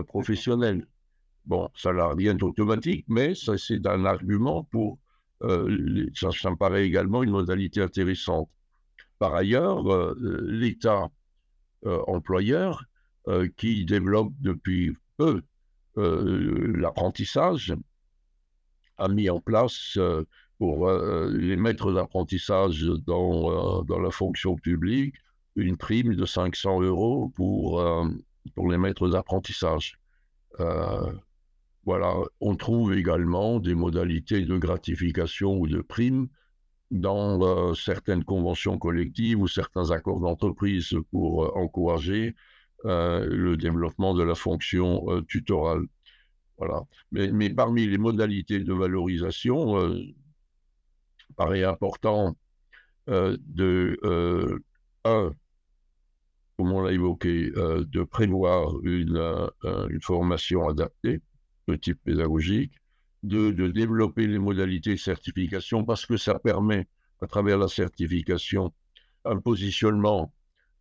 professionnelle. 0.06 0.86
Bon, 1.44 1.68
ça 1.74 1.92
n'a 1.92 2.08
rien 2.14 2.34
d'automatique, 2.34 3.04
mais 3.08 3.34
c'est 3.34 3.86
un 3.86 4.04
argument 4.06 4.64
pour. 4.64 4.98
Ça, 6.14 6.30
ça, 6.30 6.50
me 6.50 6.56
paraît 6.56 6.86
également 6.86 7.22
une 7.22 7.30
modalité 7.30 7.80
intéressante. 7.82 8.48
Par 9.18 9.34
ailleurs, 9.34 9.82
l'État 10.16 11.10
euh, 11.84 12.00
employeur 12.06 12.84
euh, 13.26 13.48
qui 13.56 13.84
développe 13.84 14.32
depuis 14.38 14.96
peu 15.16 15.42
euh, 15.98 16.72
l'apprentissage, 16.76 17.74
a 18.98 19.08
mis 19.08 19.28
en 19.28 19.40
place 19.40 19.98
pour 20.58 20.88
les 20.88 21.56
maîtres 21.56 21.92
d'apprentissage 21.92 22.84
dans, 23.04 23.82
dans 23.82 23.98
la 23.98 24.12
fonction 24.12 24.54
publique 24.54 25.16
une 25.56 25.76
prime 25.76 26.14
de 26.14 26.24
500 26.24 26.82
euros 26.82 27.32
pour, 27.34 27.84
pour 28.54 28.70
les 28.70 28.78
maîtres 28.78 29.08
d'apprentissage. 29.08 29.98
Voilà, 31.84 32.14
on 32.40 32.54
trouve 32.54 32.94
également 32.94 33.58
des 33.58 33.74
modalités 33.74 34.42
de 34.42 34.56
gratification 34.56 35.58
ou 35.58 35.66
de 35.66 35.80
primes 35.80 36.28
dans 36.92 37.42
euh, 37.42 37.74
certaines 37.74 38.22
conventions 38.22 38.78
collectives 38.78 39.40
ou 39.40 39.48
certains 39.48 39.90
accords 39.90 40.20
d'entreprise 40.20 40.94
pour 41.10 41.44
euh, 41.44 41.50
encourager 41.56 42.36
euh, 42.84 43.26
le 43.26 43.56
développement 43.56 44.14
de 44.14 44.22
la 44.22 44.34
fonction 44.34 45.22
tutorale. 45.26 45.84
Voilà. 46.58 46.82
Mais, 47.10 47.50
parmi 47.50 47.86
les 47.86 47.98
modalités 47.98 48.60
de 48.60 48.72
valorisation, 48.72 49.88
il 49.88 50.14
paraît 51.36 51.64
important 51.64 52.36
de, 53.08 53.98
un, 55.04 55.32
comme 56.56 56.72
on 56.72 56.82
l'a 56.82 56.92
évoqué, 56.92 57.50
de 57.50 58.02
prévoir 58.04 58.78
une, 58.84 59.50
une 59.64 60.00
formation 60.02 60.68
adaptée 60.68 61.20
de 61.68 61.76
type 61.76 61.98
pédagogique, 62.04 62.72
de, 63.22 63.50
de, 63.50 63.68
développer 63.68 64.26
les 64.26 64.38
modalités 64.38 64.94
de 64.94 64.98
certification 64.98 65.84
parce 65.84 66.06
que 66.06 66.16
ça 66.16 66.38
permet, 66.38 66.88
à 67.20 67.26
travers 67.26 67.58
la 67.58 67.68
certification, 67.68 68.72
un 69.24 69.38
positionnement 69.38 70.32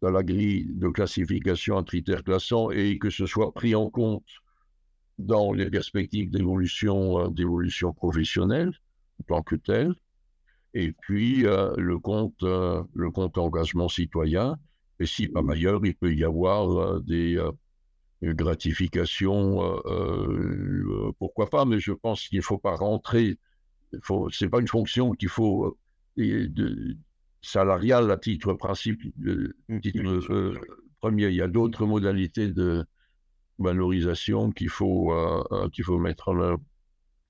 dans 0.01 0.09
la 0.09 0.23
grille 0.23 0.65
de 0.67 0.89
classification 0.89 1.75
en 1.75 1.83
critères 1.83 2.23
classants 2.23 2.71
et 2.71 2.97
que 2.97 3.09
ce 3.09 3.25
soit 3.25 3.53
pris 3.53 3.75
en 3.75 3.89
compte 3.89 4.25
dans 5.19 5.53
les 5.53 5.69
perspectives 5.69 6.31
d'évolution 6.31 7.19
euh, 7.19 7.29
d'évolution 7.29 7.93
professionnelle 7.93 8.71
en 9.19 9.23
tant 9.27 9.41
que 9.43 9.55
tel. 9.55 9.93
Et 10.73 10.93
puis 10.93 11.45
euh, 11.45 11.73
le 11.77 11.99
compte 11.99 12.41
euh, 12.43 12.81
le 12.95 13.11
compte 13.11 13.37
engagement 13.37 13.89
citoyen. 13.89 14.57
Et 14.99 15.05
si 15.05 15.27
par 15.27 15.47
ailleurs 15.47 15.81
il 15.85 15.95
peut 15.95 16.13
y 16.13 16.23
avoir 16.23 17.01
des 17.01 17.39
gratification, 18.23 19.63
euh, 19.63 19.79
euh, 19.85 21.11
pourquoi 21.17 21.49
pas, 21.49 21.65
mais 21.65 21.79
je 21.79 21.91
pense 21.91 22.27
qu'il 22.27 22.37
ne 22.37 22.43
faut 22.43 22.57
pas 22.57 22.75
rentrer. 22.75 23.37
Ce 23.91 24.43
n'est 24.43 24.49
pas 24.49 24.59
une 24.59 24.67
fonction 24.67 25.13
qu'il 25.13 25.29
faut 25.29 25.77
euh, 26.19 26.47
de, 26.47 26.97
salariale 27.41 28.11
à 28.11 28.17
titre 28.17 28.53
principe, 28.53 29.01
mmh, 29.17 29.79
titre 29.81 30.53
premier. 30.99 31.27
Il 31.29 31.35
y 31.35 31.41
a 31.41 31.47
d'autres 31.47 31.85
modalités 31.85 32.49
de 32.49 32.85
valorisation 33.57 34.51
qu'il 34.51 34.69
faut, 34.69 35.13
qu'il 35.73 35.83
faut 35.83 35.97
mettre 35.97 36.29
en 36.29 36.39
œuvre. 36.39 36.61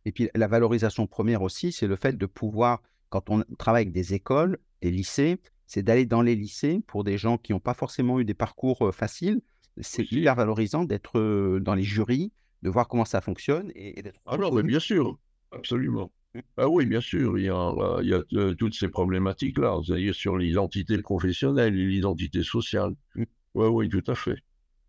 Et 0.06 0.12
puis 0.12 0.30
la 0.36 0.48
valorisation 0.48 1.08
première 1.08 1.42
aussi, 1.42 1.72
c'est 1.72 1.88
le 1.88 1.96
fait 1.96 2.18
de 2.18 2.26
pouvoir, 2.26 2.82
quand 3.10 3.30
on 3.30 3.44
travaille 3.58 3.84
avec 3.84 3.94
des 3.94 4.14
écoles, 4.14 4.58
des 4.82 4.92
lycées, 4.92 5.40
c'est 5.68 5.84
d'aller 5.84 6.06
dans 6.06 6.22
les 6.22 6.36
lycées 6.36 6.82
pour 6.88 7.04
des 7.04 7.18
gens 7.18 7.38
qui 7.38 7.54
n'ont 7.54 7.60
pas 7.60 7.74
forcément 7.74 8.20
eu 8.20 8.26
des 8.26 8.34
parcours 8.34 8.94
faciles, 8.94 9.42
c'est 9.80 10.12
hyper 10.12 10.36
valorisant 10.36 10.84
d'être 10.84 11.60
dans 11.60 11.76
les 11.76 11.84
jurys, 11.84 12.32
de 12.62 12.70
voir 12.70 12.88
comment 12.88 13.06
ça 13.06 13.22
fonctionne 13.22 13.72
et, 13.76 14.02
d'être. 14.02 14.20
Ah 14.26 14.38
non, 14.38 14.52
mais 14.52 14.64
bien 14.64 14.80
sûr, 14.80 15.20
absolument. 15.52 16.12
Mmh. 16.34 16.40
Ah 16.58 16.70
oui, 16.70 16.86
bien 16.86 17.02
sûr, 17.02 17.38
il 17.38 17.46
y 17.46 17.50
a, 17.50 18.00
il 18.02 18.10
y 18.10 18.40
a 18.40 18.56
toutes 18.56 18.76
ces 18.76 18.88
problématiques-là, 18.88 19.80
c'est-à-dire 19.86 20.16
sur 20.16 20.38
l'identité 20.38 20.98
professionnelle 21.02 21.78
et 21.78 21.86
l'identité 21.86 22.44
sociale. 22.44 22.94
Oui, 23.16 23.26
mmh. 23.56 23.66
oui, 23.68 23.90
tout 23.90 24.04
à 24.08 24.16
fait. 24.16 24.38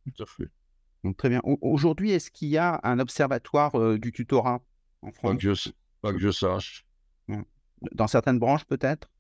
Tout 0.07 0.23
à 0.23 0.27
fait. 0.27 0.49
Donc, 1.05 1.17
très 1.17 1.29
bien. 1.29 1.41
Aujourd'hui, 1.45 2.13
est-ce 2.13 2.31
qu'il 2.31 2.49
y 2.49 2.59
a 2.59 2.81
un 2.85 3.01
observatoire 3.01 3.99
du 3.99 4.13
tutorat 4.13 4.63
en 5.03 5.11
France 5.11 5.33
pas 5.33 5.37
que, 5.37 5.55
je, 5.55 5.71
pas 6.01 6.13
que 6.13 6.19
je 6.19 6.31
sache. 6.31 6.87
Mmh. 7.29 7.43
Dans 7.93 8.07
certaines 8.07 8.39
branches, 8.39 8.65
peut-être? 8.65 9.11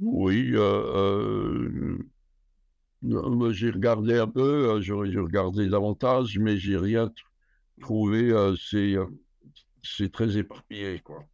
Oui, 0.00 0.50
euh, 0.54 1.98
j'ai 3.02 3.70
regardé 3.70 4.18
un 4.18 4.28
peu, 4.28 4.70
euh, 4.70 4.80
j'aurais 4.80 5.08
dû 5.08 5.18
regarder 5.18 5.68
davantage, 5.68 6.38
mais 6.38 6.56
j'ai 6.56 6.76
rien 6.76 7.10
trouvé. 7.80 8.30
Euh, 8.30 8.54
c'est, 8.56 8.94
euh, 8.94 9.06
c'est 9.82 10.12
très 10.12 10.36
éparpillé, 10.36 11.00
quoi. 11.00 11.24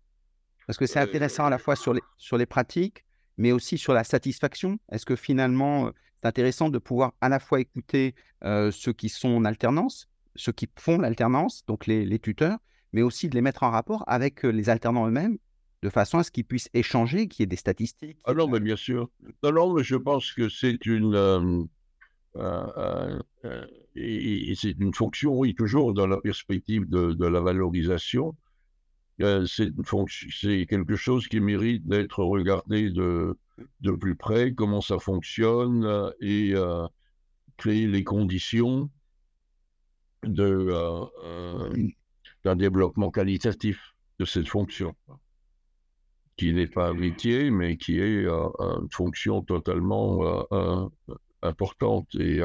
Parce 0.67 0.79
que 0.79 0.87
c'est 0.87 1.01
intéressant 1.01 1.47
à 1.47 1.51
la 1.51 1.59
fois 1.59 1.77
sur 1.77 1.95
les, 1.95 2.03
sur 2.19 2.37
les 2.37 2.47
pratiques, 2.47 3.05
mais 3.39 3.53
aussi 3.53 3.79
sur 3.79 3.95
la 3.95 4.05
satisfaction. 4.05 4.79
Est-ce 4.91 5.07
que 5.07 5.17
finalement, 5.17 5.91
c'est 6.21 6.29
intéressant 6.29 6.69
de 6.69 6.79
pouvoir 6.79 7.13
à 7.23 7.31
la 7.31 7.39
fois 7.39 7.61
écouter 7.61 8.15
ceux 8.43 8.93
qui 8.93 9.09
sont 9.09 9.31
en 9.31 9.47
alternance, 9.47 10.11
ceux 10.37 10.53
qui 10.53 10.69
font 10.79 10.99
l'alternance, 10.99 11.65
donc 11.67 11.87
les, 11.87 12.05
les, 12.05 12.19
tuteurs, 12.19 12.59
mais 12.93 13.01
aussi 13.01 13.31
de 13.31 13.35
les 13.35 13.41
mettre 13.41 13.63
en 13.63 13.71
rapport 13.71 14.05
avec 14.07 14.43
les 14.43 14.69
alternants 14.69 15.07
eux-mêmes 15.07 15.39
de 15.83 15.91
façon 15.91 16.19
à 16.19 16.25
ce 16.25 16.31
qu'ils 16.31 16.45
puissent 16.45 16.71
échanger, 16.75 17.29
qu'il 17.29 17.43
y 17.43 17.45
ait 17.45 17.47
des 17.47 17.57
statistiques. 17.57 18.19
Ah 18.25 18.35
non, 18.35 18.49
mais 18.49 18.61
bien 18.61 18.77
sûr. 18.77 19.11
Non, 19.43 19.53
non, 19.53 19.73
mais 19.75 19.85
je 19.85 19.97
pense 19.97 20.33
que 20.33 20.49
c'est 20.49 20.85
une, 20.87 21.15
euh, 21.15 21.63
euh, 22.37 23.19
euh, 23.45 23.67
et, 23.95 24.55
c'est 24.57 24.75
une 24.79 24.95
fonction, 24.95 25.37
oui, 25.37 25.55
toujours 25.55 25.95
dans 25.95 26.07
la 26.07 26.21
perspective 26.21 26.89
de, 26.89 27.27
la 27.27 27.41
valorisation. 27.41 28.35
c'est, 29.19 29.71
c'est 30.31 30.67
quelque 30.67 30.97
chose 30.97 31.29
qui 31.29 31.41
mérite 31.41 31.87
d'être 31.87 32.25
regardé 32.25 32.91
de, 32.91 33.39
de 33.81 33.91
plus 33.93 34.17
près, 34.17 34.53
comment 34.53 34.81
ça 34.81 34.99
fonctionne 34.99 36.13
et 36.21 36.55
créer 37.57 37.87
les 37.87 38.05
conditions 38.05 38.91
de, 40.25 40.73
d'un 42.45 42.57
développement 42.57 43.11
qualitatif 43.11 43.95
de 44.19 44.25
cette 44.25 44.49
fonction 44.49 44.97
qui 46.39 46.55
n'est 46.55 46.69
pas 46.69 46.91
un 46.91 46.95
métier, 46.95 47.51
mais 47.51 47.77
qui 47.77 47.99
est 47.99 48.25
euh, 48.25 48.49
une 48.61 48.89
fonction 48.91 49.43
totalement 49.43 50.25
euh, 50.25 50.43
euh, 50.53 51.15
importante 51.43 52.15
et 52.15 52.41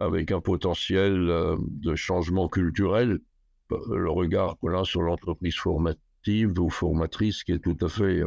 avec 0.00 0.32
un 0.32 0.40
potentiel 0.40 1.56
de 1.58 1.94
changement 1.94 2.48
culturel. 2.48 3.20
Le 3.70 4.10
regard 4.10 4.58
qu'on 4.58 4.78
a 4.78 4.84
sur 4.84 5.02
l'entreprise 5.02 5.56
formative 5.56 6.58
ou 6.58 6.70
formatrice 6.70 7.44
qui 7.44 7.52
est 7.52 7.58
tout 7.58 7.76
à 7.80 7.88
fait 7.88 8.22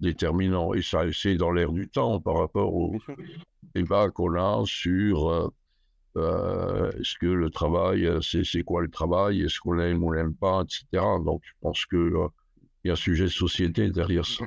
déterminant. 0.00 0.72
Et 0.72 0.82
ça, 0.82 1.02
c'est 1.12 1.36
dans 1.36 1.50
l'air 1.50 1.72
du 1.72 1.88
temps 1.88 2.20
par 2.20 2.38
rapport 2.38 2.74
au 2.74 2.96
débat 3.74 4.08
qu'on 4.10 4.34
a 4.34 4.64
sur 4.64 5.52
est-ce 6.16 7.18
que 7.18 7.26
le 7.26 7.50
travail, 7.50 8.08
c'est 8.22 8.62
quoi 8.62 8.80
le 8.80 8.90
travail, 8.90 9.42
est-ce 9.42 9.60
qu'on 9.60 9.72
l'aime 9.72 10.02
ou 10.02 10.08
on 10.08 10.12
l'aime 10.12 10.34
pas, 10.34 10.62
etc. 10.62 11.04
Donc, 11.22 11.42
je 11.44 11.52
pense 11.60 11.84
que 11.84 12.30
il 12.84 12.88
y 12.88 12.90
a 12.90 12.92
un 12.92 12.96
sujet 12.96 13.24
de 13.24 13.28
société 13.28 13.90
derrière 13.90 14.26
ça. 14.26 14.44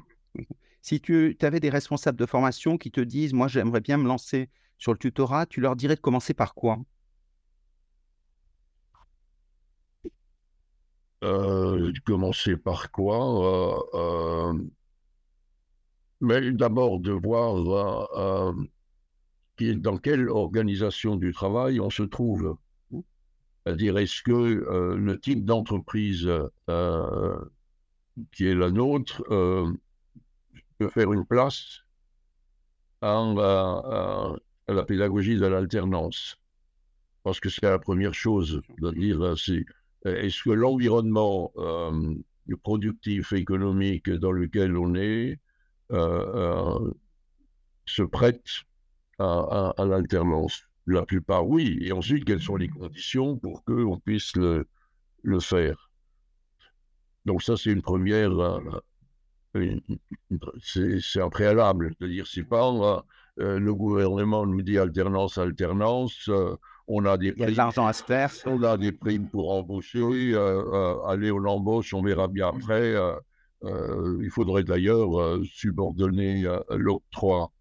Si 0.82 1.00
tu 1.00 1.38
avais 1.42 1.60
des 1.60 1.70
responsables 1.70 2.18
de 2.18 2.26
formation 2.26 2.78
qui 2.78 2.92
te 2.92 3.02
disent, 3.02 3.34
moi 3.34 3.48
j'aimerais 3.48 3.82
bien 3.82 3.98
me 3.98 4.08
lancer 4.08 4.50
sur 4.78 4.94
le 4.94 4.98
tutorat, 4.98 5.46
tu 5.46 5.62
leur 5.62 5.76
dirais 5.76 5.96
de 5.96 6.02
commencer 6.02 6.34
par 6.34 6.56
quoi? 6.56 6.80
Euh, 11.24 11.94
Commencer 12.06 12.58
par 12.58 12.92
quoi? 12.92 13.84
Euh, 13.94 14.54
euh, 14.54 14.54
Mais 16.20 16.52
d'abord 16.52 17.00
de 17.00 17.12
voir 17.12 18.10
euh, 18.18 18.54
dans 19.60 19.98
quelle 19.98 20.30
organisation 20.30 21.16
du 21.16 21.32
travail 21.32 21.80
on 21.80 21.92
se 21.92 22.04
trouve. 22.04 22.58
C'est-à-dire, 22.92 24.00
est-ce 24.00 24.24
que 24.24 24.96
le 24.96 25.20
type 25.20 25.46
d'entreprise 25.46 26.28
qui 28.32 28.48
est 28.48 28.56
la 28.56 28.72
nôtre, 28.72 29.24
euh, 29.32 29.72
peut 30.78 30.90
faire 30.90 31.14
une 31.14 31.26
place 31.26 31.82
à, 33.02 34.34
la 34.68 34.84
pédagogie 34.84 35.38
de 35.38 35.46
l'alternance. 35.46 36.38
Parce 37.24 37.40
que 37.40 37.50
c'est 37.50 37.64
la 37.64 37.80
première 37.80 38.14
chose, 38.14 38.62
de 38.80 38.92
dire, 38.92 39.22
euh, 39.22 39.36
euh, 40.08 40.22
est-ce 40.24 40.44
que 40.44 40.50
l'environnement 40.50 41.52
euh, 41.58 42.16
productif, 42.64 43.34
économique 43.34 44.10
dans 44.10 44.32
lequel 44.32 44.76
on 44.76 44.96
est 44.96 45.40
se 47.86 48.04
prête 48.04 48.64
à, 49.20 49.74
l'alternance? 49.78 50.64
La 50.88 51.06
plupart, 51.06 51.48
oui. 51.48 51.78
Et 51.82 51.92
ensuite, 51.92 52.26
quelles 52.26 52.42
sont 52.42 52.56
les 52.56 52.70
conditions 52.70 53.38
pour 53.38 53.64
qu'on 53.66 54.00
puisse 54.00 54.34
le 54.36 55.40
faire? 55.40 55.91
Donc 57.26 57.44
ça, 57.44 57.56
c'est 57.58 57.72
une 57.72 57.82
première, 57.82 58.32
euh, 58.32 59.80
c'est 60.62 61.22
un 61.22 61.30
préalable. 61.30 61.94
C'est-à-dire, 61.98 62.26
c'est 62.28 62.44
pas 62.44 62.72
euh, 63.40 63.60
le 63.60 63.74
gouvernement 63.74 64.46
nous 64.46 64.62
dit 64.62 64.78
alternance, 64.78 65.38
alternance, 65.38 66.30
euh, 66.30 66.56
on 66.88 67.06
a 67.06 67.18
des 67.18 67.34
Il 67.38 67.42
y 67.42 67.44
a 67.44 67.52
de 67.52 67.58
l'argent 67.58 67.86
à 67.86 67.94
se 67.94 68.04
faire. 68.04 68.32
On 68.46 68.62
a 68.64 68.78
des 68.78 68.92
primes 68.92 69.30
pour 69.30 69.52
embaucher, 69.52 70.36
aller 71.08 71.32
au 71.32 71.46
embauche, 71.46 71.94
on 71.94 72.02
verra 72.02 72.28
bien 72.28 72.50
après. 72.50 72.96
il 73.64 74.30
faudrait 74.32 74.64
d'ailleurs 74.64 75.40
subordonner 75.46 76.46
l'octroi 76.70 77.52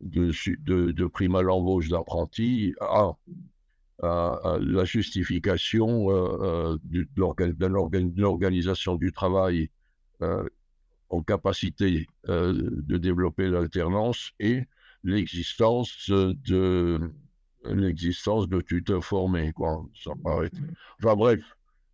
de, 0.00 0.30
de, 0.60 0.92
de 0.92 1.06
primes 1.06 1.34
à 1.34 1.42
l'embauche 1.42 1.88
d'apprentis 1.88 2.74
à 2.80 3.12
la 4.02 4.84
justification 4.84 6.10
euh, 6.10 6.76
euh, 6.76 6.78
de 6.86 8.20
l'organisation 8.20 8.94
du 8.96 9.12
travail 9.12 9.70
euh, 10.22 10.48
en 11.10 11.22
capacité 11.22 12.06
de 12.26 12.96
développer 12.98 13.48
l'alternance 13.48 14.32
et 14.38 14.64
l'existence 15.04 16.10
de 16.10 17.00
l'existence 17.64 18.46
de 18.48 18.60
tuteurs 18.60 19.04
formés. 19.04 19.52
Quoi. 19.52 19.86
Ça 20.04 20.12
paraît... 20.22 20.50
Enfin 21.02 21.16
bref, 21.16 21.40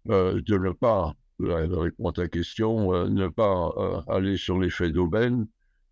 de 0.06 0.58
ne 0.58 0.72
pas, 0.72 1.14
répondre 1.38 2.08
à 2.08 2.12
ta 2.12 2.28
question, 2.28 3.08
ne 3.08 3.28
pas 3.28 3.72
aller 4.08 4.36
sur 4.36 4.58
l'effet 4.58 4.90
d'aubaine, 4.90 5.46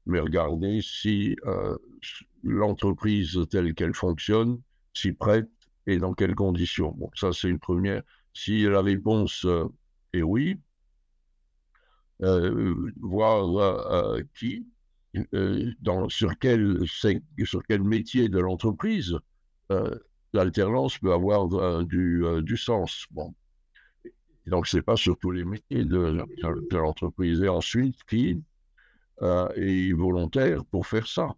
mais 0.06 0.18
regarder 0.18 0.80
si 0.82 1.36
l'entreprise 2.42 3.38
telle 3.50 3.72
qu'elle 3.74 3.94
fonctionne 3.94 4.60
s'y 4.94 5.12
prête 5.12 5.48
et 5.86 5.98
dans 5.98 6.14
quelles 6.14 6.34
conditions? 6.34 6.92
Bon, 6.92 7.10
ça 7.14 7.32
c'est 7.32 7.48
une 7.48 7.58
première. 7.58 8.02
Si 8.34 8.62
la 8.62 8.80
réponse 8.80 9.46
est 10.12 10.22
oui, 10.22 10.58
voir 13.00 14.16
qui, 14.38 14.66
dans, 15.80 16.08
sur, 16.08 16.38
quel, 16.38 16.86
métier 17.80 18.28
de 18.28 18.38
l'entreprise 18.38 19.18
l'alternance 20.32 20.98
peut 20.98 21.12
avoir 21.12 21.48
du, 21.84 22.56
sens. 22.56 23.06
Bon. 23.10 23.34
donc, 24.46 24.66
ce 24.66 24.76
n'est 24.76 24.82
pas 24.82 24.96
sur 24.96 25.18
tous 25.18 25.30
les 25.30 25.44
métiers 25.44 25.84
de, 25.84 26.24
l'entreprise. 26.72 27.42
Et 27.42 27.48
ensuite, 27.48 28.02
qui 28.04 28.42
est 29.20 29.92
volontaire 29.92 30.64
pour 30.64 30.86
faire 30.86 31.06
ça, 31.06 31.34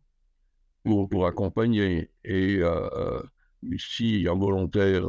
pour 0.85 1.27
accompagner. 1.27 2.11
Et 2.25 2.61
si 3.79 4.27
un 4.29 4.35
volontaire 4.37 5.05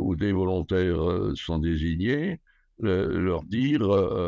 ou 0.00 0.16
des 0.16 0.32
volontaires 0.32 1.32
sont 1.34 1.58
désignés, 1.58 2.40
leur 2.78 3.42
dire, 3.44 3.80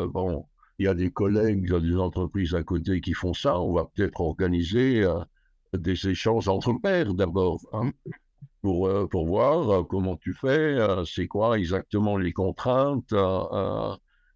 bon, 0.09 0.45
il 0.79 0.85
y 0.85 0.87
a 0.87 0.93
des 0.93 1.11
collègues 1.11 1.69
dans 1.69 1.79
des 1.79 1.95
entreprises 1.95 2.53
à 2.53 2.63
côté 2.63 3.01
qui 3.01 3.13
font 3.13 3.33
ça. 3.33 3.59
On 3.59 3.73
va 3.73 3.85
peut-être 3.85 4.19
organiser 4.21 5.03
euh, 5.03 5.19
des 5.73 6.07
échanges 6.07 6.47
entre 6.47 6.73
pairs 6.73 7.13
d'abord, 7.13 7.59
hein, 7.73 7.91
pour, 8.61 8.87
euh, 8.87 9.07
pour 9.07 9.25
voir 9.25 9.69
euh, 9.69 9.83
comment 9.83 10.17
tu 10.17 10.33
fais, 10.33 10.77
c'est 11.05 11.27
quoi 11.27 11.57
exactement 11.57 12.17
les 12.17 12.33
contraintes, 12.33 13.13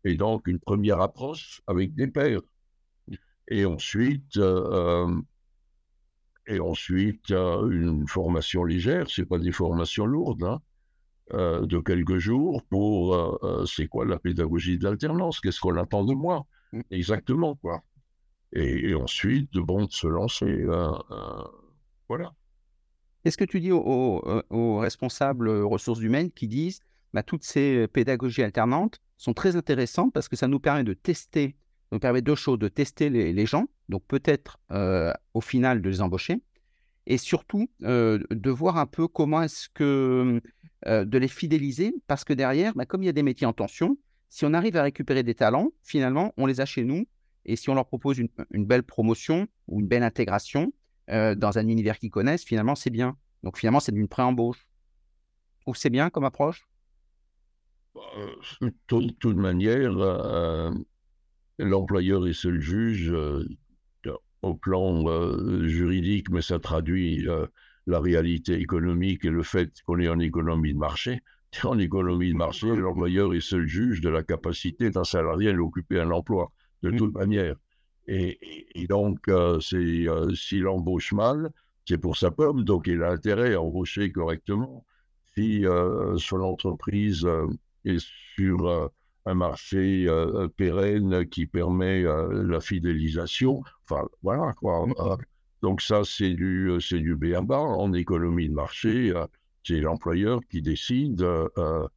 et 0.05 0.15
donc 0.15 0.47
une 0.47 0.59
première 0.59 1.01
approche 1.01 1.61
avec 1.67 1.93
des 1.93 2.07
pairs. 2.07 2.41
Et 3.49 3.65
ensuite, 3.65 4.39
et 6.49 6.59
ensuite 6.59 7.29
une 7.29 8.07
formation 8.07 8.63
légère, 8.63 9.09
c'est 9.09 9.25
pas 9.25 9.39
des 9.39 9.51
formations 9.51 10.05
lourdes. 10.05 10.43
Hein, 10.43 10.61
euh, 11.33 11.63
de 11.67 11.77
quelques 11.77 12.17
jours 12.17 12.63
pour 12.71 13.13
euh, 13.13 13.37
euh, 13.43 13.65
c'est 13.67 13.85
quoi 13.85 14.03
la 14.03 14.17
pédagogie 14.17 14.79
de 14.79 14.83
l'alternance, 14.83 15.39
qu'est-ce 15.39 15.59
qu'on 15.59 15.77
attend 15.77 16.03
de 16.03 16.15
moi, 16.15 16.47
mmh. 16.73 16.81
exactement 16.89 17.55
quoi. 17.55 17.83
Et, 18.51 18.95
ensuite, 18.95 19.53
bon, 19.53 19.85
de 19.85 19.91
se 19.91 20.07
lancer, 20.07 20.65
voilà. 22.07 22.33
Qu'est-ce 23.23 23.37
que 23.37 23.45
tu 23.45 23.59
dis 23.59 23.71
aux, 23.71 24.77
responsables 24.79 25.49
ressources 25.49 25.99
humaines 25.99 26.31
qui 26.31 26.47
disent 26.47 26.79
bah, 27.13 27.21
toutes 27.21 27.43
ces 27.43 27.87
pédagogies 27.89 28.41
alternantes 28.41 28.99
sont 29.17 29.35
très 29.35 29.55
intéressantes 29.55 30.11
parce 30.11 30.27
que 30.27 30.35
ça 30.35 30.47
nous 30.47 30.59
permet 30.59 30.83
de 30.83 30.93
tester, 30.93 31.57
nous 31.91 31.99
permet 31.99 32.21
deux 32.21 32.35
choses, 32.35 32.59
de 32.59 32.67
tester 32.67 33.09
les, 33.09 33.45
gens, 33.45 33.67
donc 33.87 34.03
peut-être 34.07 34.59
au 35.33 35.41
final 35.41 35.81
de 35.81 35.89
les 35.89 36.01
embaucher, 36.01 36.41
et 37.07 37.17
surtout 37.17 37.69
de 37.81 38.49
voir 38.49 38.77
un 38.77 38.85
peu 38.85 39.07
comment 39.07 39.41
est-ce 39.41 39.69
que 39.73 40.41
euh, 40.87 41.03
de 41.03 41.17
les 41.17 41.27
fidéliser 41.27 41.93
parce 42.07 42.23
que 42.23 42.31
derrière, 42.31 42.73
bah, 42.73 42.85
comme 42.85 43.03
il 43.03 43.07
y 43.07 43.09
a 43.09 43.13
des 43.13 43.23
métiers 43.23 43.45
en 43.45 43.51
tension, 43.51 43.97
si 44.29 44.45
on 44.45 44.53
arrive 44.53 44.77
à 44.77 44.83
récupérer 44.83 45.23
des 45.23 45.35
talents, 45.35 45.71
finalement, 45.83 46.33
on 46.37 46.45
les 46.45 46.61
a 46.61 46.65
chez 46.65 46.85
nous. 46.85 47.05
Et 47.43 47.57
si 47.57 47.69
on 47.69 47.75
leur 47.75 47.85
propose 47.85 48.17
une, 48.17 48.29
belle 48.65 48.83
promotion 48.83 49.47
ou 49.67 49.81
une 49.81 49.87
belle 49.87 50.03
intégration 50.03 50.71
euh, 51.09 51.35
dans 51.35 51.57
un 51.57 51.67
univers 51.67 51.99
qu'ils 51.99 52.11
connaissent, 52.11 52.45
finalement, 52.45 52.75
c'est 52.75 52.91
bien. 52.91 53.17
Donc 53.43 53.57
finalement, 53.57 53.81
c'est 53.81 53.91
d'une 53.91 54.07
pré-embauche. 54.07 54.67
Ou 55.67 55.75
c'est 55.75 55.89
bien 55.89 56.09
comme 56.09 56.23
approche? 56.23 56.65
Bah, 57.93 58.01
De 58.61 58.71
toute, 58.87 59.35
manière, 59.35 59.97
euh, 59.97 60.71
l'employeur 61.59 62.27
est 62.27 62.33
seul 62.33 62.59
juge 62.59 63.13
au 64.41 64.53
plan 64.55 65.05
juridique, 65.63 66.29
mais 66.29 66.41
ça 66.41 66.59
traduit 66.59 67.27
la 67.87 67.99
réalité 67.99 68.53
économique 68.53 69.25
et 69.25 69.29
le 69.29 69.43
fait 69.43 69.71
qu'on 69.85 69.99
est 69.99 70.09
en 70.09 70.19
économie 70.19 70.73
de 70.73 70.79
marché. 70.79 71.21
En 71.63 71.79
économie 71.79 72.31
de 72.31 72.37
marché, 72.37 72.67
l'employeur 72.75 73.33
est 73.33 73.41
seul 73.41 73.67
juge 73.67 74.01
de 74.01 74.09
la 74.09 74.21
capacité 74.21 74.91
d'un 74.91 75.03
salarié 75.03 75.49
à 75.49 75.59
occuper 75.59 75.99
un 75.99 76.11
emploi, 76.11 76.51
de 76.83 76.91
toute 76.91 77.13
manière. 77.15 77.55
Et, 78.07 78.87
donc, 78.87 79.27
euh, 79.27 79.59
euh, 79.73 80.35
s'il 80.35 80.67
embauche 80.67 81.13
mal, 81.13 81.51
c'est 81.87 81.97
pour 81.97 82.17
sa 82.17 82.31
pomme, 82.31 82.63
donc 82.63 82.87
il 82.87 83.03
a 83.03 83.11
intérêt 83.11 83.53
à 83.53 83.61
embaucher 83.61 84.11
correctement. 84.11 84.85
Si 85.35 85.65
euh, 85.65 86.17
son 86.17 86.41
entreprise 86.41 87.27
est 87.85 88.03
sur 88.35 88.91
un 89.29 89.35
marché 89.35 90.07
pérenne 90.57 91.27
qui 91.27 91.45
permet 91.45 92.03
la 92.03 92.59
fidélisation, 92.59 93.61
enfin 93.83 94.07
voilà 94.23 94.53
quoi. 94.53 94.85
Donc 95.61 95.81
ça, 95.81 96.03
c'est 96.05 96.33
du, 96.33 96.69
euh, 96.69 96.79
c'est 96.79 96.99
du 96.99 97.15
BABA. 97.15 97.57
En 97.57 97.93
économie 97.93 98.49
de 98.49 98.53
marché, 98.53 99.11
euh, 99.11 99.25
c'est 99.63 99.81
l'employeur 99.81 100.39
qui 100.49 100.61
décide. 100.61 101.21
Euh, 101.21 101.87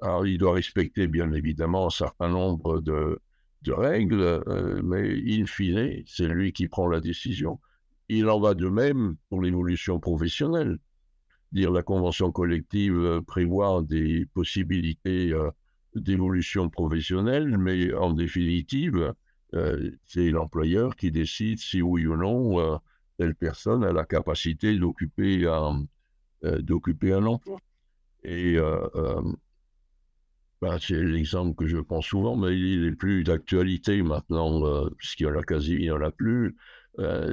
alors, 0.00 0.26
il 0.26 0.38
doit 0.38 0.54
respecter, 0.54 1.06
bien 1.06 1.32
évidemment, 1.32 1.86
un 1.86 1.90
certain 1.90 2.28
nombre 2.28 2.80
de, 2.80 3.20
de 3.62 3.72
règles, 3.72 4.42
mais 4.82 5.16
in 5.24 5.46
fine, 5.46 6.02
c'est 6.06 6.26
lui 6.26 6.52
qui 6.52 6.66
prend 6.66 6.88
la 6.88 7.00
décision. 7.00 7.60
Il 8.08 8.28
en 8.28 8.40
va 8.40 8.54
de 8.54 8.68
même 8.68 9.14
pour 9.28 9.40
l'évolution 9.40 10.00
professionnelle. 10.00 10.78
Dire 11.52 11.70
la 11.70 11.84
convention 11.84 12.32
collective 12.32 13.20
prévoit 13.28 13.82
des 13.82 14.26
possibilités 14.34 15.32
d'évolution 15.94 16.68
professionnelle, 16.68 17.58
mais 17.58 17.92
en 17.94 18.12
définitive, 18.12 19.14
c'est 20.04 20.30
l'employeur 20.30 20.96
qui 20.96 21.10
décide 21.10 21.58
si 21.58 21.82
oui 21.82 22.06
ou 22.06 22.16
non 22.16 22.80
telle 23.18 23.34
personne 23.34 23.84
a 23.84 23.92
la 23.92 24.04
capacité 24.04 24.76
d'occuper 24.76 25.46
un, 25.46 25.86
euh, 26.44 26.60
un 26.60 27.26
emploi. 27.26 27.58
Et 28.24 28.56
euh, 28.56 28.86
euh, 28.94 29.22
ben, 30.60 30.78
c'est 30.80 31.02
l'exemple 31.02 31.54
que 31.54 31.66
je 31.66 31.78
prends 31.78 32.00
souvent, 32.00 32.36
mais 32.36 32.58
il 32.58 32.82
n'est 32.82 32.96
plus 32.96 33.24
d'actualité 33.24 34.02
maintenant, 34.02 34.88
puisqu'il 34.96 35.26
n'y 35.26 35.32
en 35.32 35.38
a 35.38 35.42
quasi, 35.42 35.74
il 35.74 35.84
y 35.84 35.90
en 35.90 36.00
a 36.00 36.10
plus. 36.10 36.56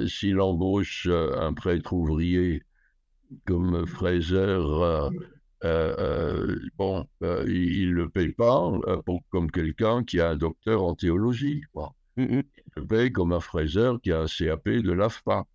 S'il 0.07 0.39
embauche 0.39 1.07
un 1.07 1.53
prêtre 1.53 1.93
ouvrier 1.93 2.63
comme 3.45 3.85
Fraser, 3.85 4.59
bon, 5.61 7.07
il 7.21 7.89
ne 7.89 7.93
le 7.93 8.09
paye 8.09 8.33
pas 8.33 8.71
comme 9.29 9.51
quelqu'un 9.51 10.03
qui 10.03 10.19
a 10.19 10.29
un 10.29 10.35
docteur 10.35 10.83
en 10.83 10.95
théologie. 10.95 11.63
Mmh 12.17 12.41
il 12.41 12.43
le 12.75 12.85
paye 12.85 13.11
comme 13.11 13.31
un 13.31 13.39
Fraser 13.39 13.93
qui 14.03 14.11
a 14.11 14.21
un 14.21 14.25
CAP 14.25 14.67
de 14.69 14.91
l'AFPA. 14.91 15.45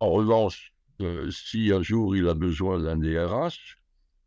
En 0.00 0.10
revanche, 0.10 0.72
euh, 1.00 1.30
si 1.30 1.72
un 1.72 1.82
jour 1.82 2.16
il 2.16 2.28
a 2.28 2.34
besoin 2.34 2.80
d'un 2.80 2.96
DRH, 2.96 3.78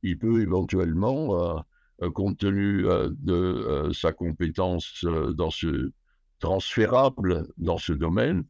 il 0.04 0.18
peut 0.18 0.42
éventuellement, 0.42 1.36
euh, 1.36 1.60
euh, 2.02 2.12
compte 2.12 2.38
tenu 2.38 2.84
de 2.84 3.90
sa 3.94 4.12
compétence 4.12 5.06
dans 5.34 5.50
ce 5.50 5.92
transférable 6.40 7.48
dans 7.58 7.78
ce 7.78 7.94
domaine, 7.94 8.44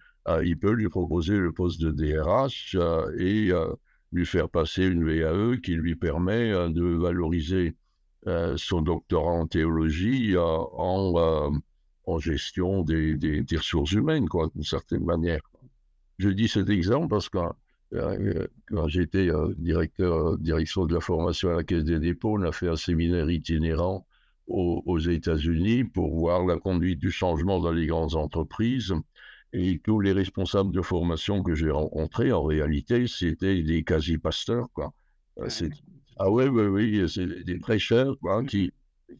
il 0.43 0.58
peut 0.58 0.71
lui 0.71 0.89
proposer 0.89 1.38
le 1.38 1.51
poste 1.51 1.79
de 1.81 1.91
DRH 1.91 2.75
et 3.17 3.51
lui 4.15 4.25
faire 4.25 4.49
passer 4.49 4.86
une 4.86 5.04
VAE 5.06 5.58
qui 5.58 5.73
lui 5.73 5.95
permet 5.95 6.51
de 6.69 6.84
valoriser 6.84 7.75
son 8.56 8.82
doctorat 8.82 9.34
en 9.34 9.45
théologie 9.45 10.36
en, 10.38 11.51
en 12.08 12.19
gestion 12.19 12.84
des, 12.84 13.15
des, 13.15 13.58
ressources 13.58 13.91
humaines, 13.91 14.28
quoi, 14.28 14.49
d'une 14.54 14.63
certaine 14.63 15.04
manière. 15.04 15.41
Je 16.17 16.30
dis 16.30 16.47
cet 16.47 16.69
exemple 16.69 17.10
parce 17.10 17.30
que 17.30 17.39
euh, 17.93 18.47
quand 18.67 18.88
j'étais 18.88 19.30
euh, 19.30 19.54
directeur 19.58 20.15
euh, 20.15 20.38
direction 20.38 20.86
de 20.86 20.93
la 20.93 21.01
formation 21.01 21.49
à 21.49 21.56
la 21.56 21.63
Caisse 21.63 21.84
des 21.84 21.99
dépôts, 21.99 22.38
on 22.38 22.43
a 22.43 22.51
fait 22.51 22.67
un 22.67 22.75
séminaire 22.75 23.30
itinérant 23.30 24.06
aux, 24.48 25.00
États-Unis 25.00 25.85
pour 25.85 26.15
voir 26.15 26.46
la 26.46 26.58
conduite 26.58 27.00
du 27.00 27.10
changement 27.10 27.60
dans 27.60 27.71
les 27.71 27.87
grandes 27.87 28.15
entreprises. 28.15 28.94
Et 29.54 29.79
tous 29.79 30.00
les 30.00 30.12
responsables 30.12 30.71
de 30.71 30.81
formation 30.81 31.41
que 31.41 31.56
j'ai 31.56 31.71
rencontrés, 31.71 32.31
en 32.31 32.43
réalité, 32.43 33.08
c'était 33.08 33.63
des 33.63 33.83
quasi-pasteurs. 33.83 34.67
Quoi. 34.73 34.93
Ah 36.17 36.29
oui, 36.29 36.46
oui, 36.46 36.65
oui, 36.65 37.10
c'est 37.10 37.43
des 37.43 37.58
prêcheurs 37.58 38.17
quoi, 38.19 38.43
qui, 38.43 38.71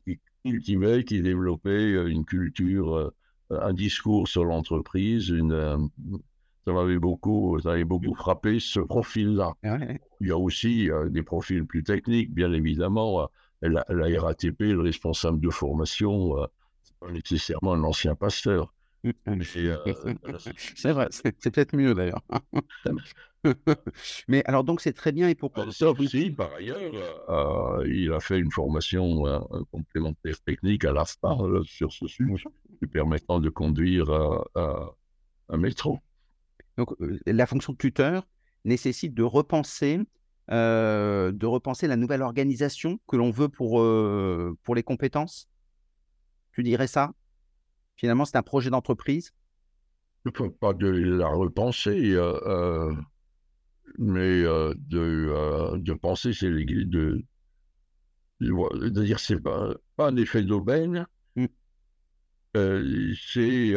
qui 0.05 0.19
cultivaient, 0.43 1.03
qui 1.03 1.21
développaient 1.21 1.91
une 2.09 2.26
culture, 2.26 3.11
un 3.49 3.73
discours 3.73 4.28
sur 4.28 4.45
l'entreprise, 4.45 5.30
une 5.30 5.89
ça 6.65 6.73
m'avait 6.73 6.97
beaucoup, 6.97 7.59
ça 7.59 7.84
beaucoup 7.86 8.15
frappé 8.15 8.59
ce 8.59 8.80
profil-là. 8.80 9.53
Ah 9.63 9.78
Il 10.19 10.28
y 10.28 10.32
a 10.32 10.38
aussi 10.38 10.89
euh, 10.89 11.09
des 11.09 11.21
profils 11.21 11.63
plus 11.65 11.84
techniques, 11.84 12.34
bien 12.34 12.51
évidemment. 12.53 13.30
Euh, 13.63 13.69
la, 13.69 14.21
RATP, 14.21 14.61
le 14.61 14.82
responsable 14.82 15.39
de 15.39 15.49
formation, 15.51 16.41
euh, 16.41 16.47
c'est 16.84 16.97
pas 16.99 17.11
nécessairement 17.11 17.73
un 17.73 17.84
ancien 17.84 18.15
pasteur. 18.15 18.73
Mmh, 19.28 19.41
euh, 19.68 19.78
c'est 20.76 20.91
vrai, 20.91 21.08
c'est 21.12 21.51
peut-être 21.51 21.76
mieux 21.76 21.93
d'ailleurs. 21.93 22.22
Mais 24.28 24.43
alors 24.45 24.64
donc 24.64 24.82
c'est 24.82 24.93
très 24.93 25.12
bien 25.12 25.30
et 25.30 25.36
pourquoi 25.36 25.72
sauf 25.72 26.03
si, 26.08 26.32
par 26.32 26.53
ailleurs, 26.53 26.80
euh, 27.30 27.88
il 27.88 28.12
a 28.12 28.20
fait 28.20 28.39
une 28.39 28.51
formation 28.51 29.28
euh, 29.28 29.39
complémentaire 29.72 30.36
technique 30.45 30.86
à 30.86 30.91
l'AFPA 30.91 31.38
euh, 31.41 31.64
sur 31.64 31.91
ce 31.93 32.08
sujet, 32.08 32.43
lui 32.82 32.89
permettant 32.89 33.39
de 33.39 33.49
conduire 33.49 34.10
euh, 34.10 34.86
un 35.49 35.58
métro. 35.58 35.99
Donc 36.78 36.89
la 37.26 37.45
fonction 37.45 37.74
de 37.74 37.78
tuteur 37.78 38.28
nécessite 38.66 39.14
de 39.14 39.24
repenser, 39.24 39.99
de 40.49 41.45
repenser 41.45 41.88
la 41.88 41.95
nouvelle 41.95 42.22
organisation 42.24 42.99
que 43.08 43.16
l'on 43.16 43.32
veut 43.32 43.49
pour, 43.49 43.84
pour 44.64 44.76
les 44.76 44.84
compétences? 44.84 45.47
Tu 46.53 46.64
dirais 46.64 46.88
ça? 46.88 47.12
Finalement, 47.96 48.26
c'est 48.26 48.38
un 48.38 48.43
projet 48.43 48.70
d'entreprise? 48.70 49.34
Pas 50.60 50.74
de 50.74 50.88
la 50.88 51.28
repenser, 51.28 52.14
euh, 52.14 52.39
euh, 52.48 52.96
mais 54.00 54.41
euh, 54.43 54.74
de, 54.78 55.78
de 55.78 55.93
penser, 55.93 56.34
c'est 56.34 56.50
de, 56.50 56.64
de, 56.84 57.24
de 58.39 59.04
dire 59.04 59.20
c'est 59.20 59.39
pas, 59.39 59.76
pas 59.96 60.08
un 60.08 60.16
effet 60.18 60.41
d'aubaine, 60.43 61.06
euh, 62.58 63.14
c'est 63.34 63.76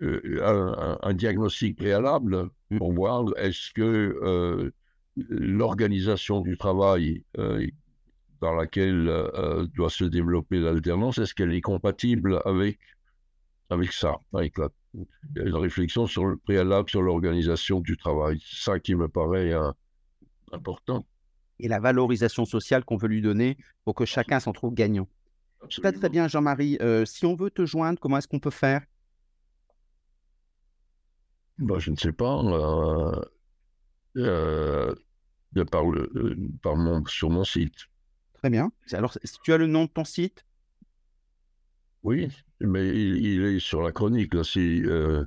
un, 0.00 1.14
diagnostic 1.14 1.76
préalable 1.76 2.50
Mmh. 2.70 2.78
pour 2.78 2.92
voir 2.92 3.24
est-ce 3.36 3.72
que 3.72 4.72
l'organisation 5.16 6.40
du 6.40 6.56
travail 6.56 7.24
euh, 7.38 7.66
dans 8.40 8.54
laquelle 8.54 9.08
euh, 9.08 9.66
doit 9.74 9.90
se 9.90 10.04
développer 10.04 10.58
l'alternance, 10.60 11.18
est-ce 11.18 11.34
qu'elle 11.34 11.52
est 11.52 11.60
compatible 11.60 12.40
avec, 12.44 12.78
avec 13.68 13.92
ça, 13.92 14.16
avec 14.32 14.56
la, 14.58 14.68
la 15.34 15.58
réflexion 15.58 16.06
sur 16.06 16.26
le 16.26 16.36
préalable 16.36 16.88
sur 16.88 17.02
l'organisation 17.02 17.80
du 17.80 17.96
travail? 17.96 18.40
C'est 18.44 18.64
ça 18.70 18.80
qui 18.80 18.94
me 18.94 19.08
paraît 19.08 19.52
euh, 19.52 19.70
important. 20.52 21.06
Et 21.58 21.68
la 21.68 21.78
valorisation 21.80 22.44
sociale 22.46 22.84
qu'on 22.84 22.96
veut 22.96 23.08
lui 23.08 23.20
donner 23.22 23.58
pour 23.84 23.94
que 23.94 24.06
chacun 24.06 24.40
s'en 24.40 24.52
trouve 24.52 24.74
gagnant. 24.74 25.06
Très, 25.68 25.92
très 25.92 26.06
Absolument. 26.06 26.08
bien 26.08 26.28
Jean-Marie, 26.28 26.78
si 27.04 27.26
on 27.26 27.34
veut 27.34 27.50
te 27.50 27.66
joindre, 27.66 27.98
comment 28.00 28.16
est-ce 28.16 28.28
qu'on 28.28 28.40
peut 28.40 28.50
faire? 28.50 28.82
Ben, 31.58 31.78
je 31.78 31.90
ne 31.90 31.96
sais 31.96 32.12
pas. 32.12 32.42
euh, 32.42 33.20
euh, 34.16 34.94
de 35.52 35.62
par, 35.62 35.84
le, 35.84 36.10
euh, 36.16 36.36
par 36.62 36.76
mon, 36.76 37.04
sur 37.06 37.28
mon 37.30 37.44
site. 37.44 37.86
Très 38.40 38.50
bien. 38.50 38.72
Alors 38.92 39.16
si 39.22 39.38
tu 39.42 39.52
as 39.52 39.58
le 39.58 39.66
nom 39.66 39.84
de 39.84 39.90
ton 39.90 40.04
site? 40.04 40.44
Oui, 42.02 42.28
mais 42.60 42.88
il, 42.88 43.16
il 43.26 43.42
est 43.44 43.58
sur 43.60 43.82
la 43.82 43.92
chronique. 43.92 44.32
Là, 44.32 44.42
c'est 44.42 44.80
euh, 44.84 45.24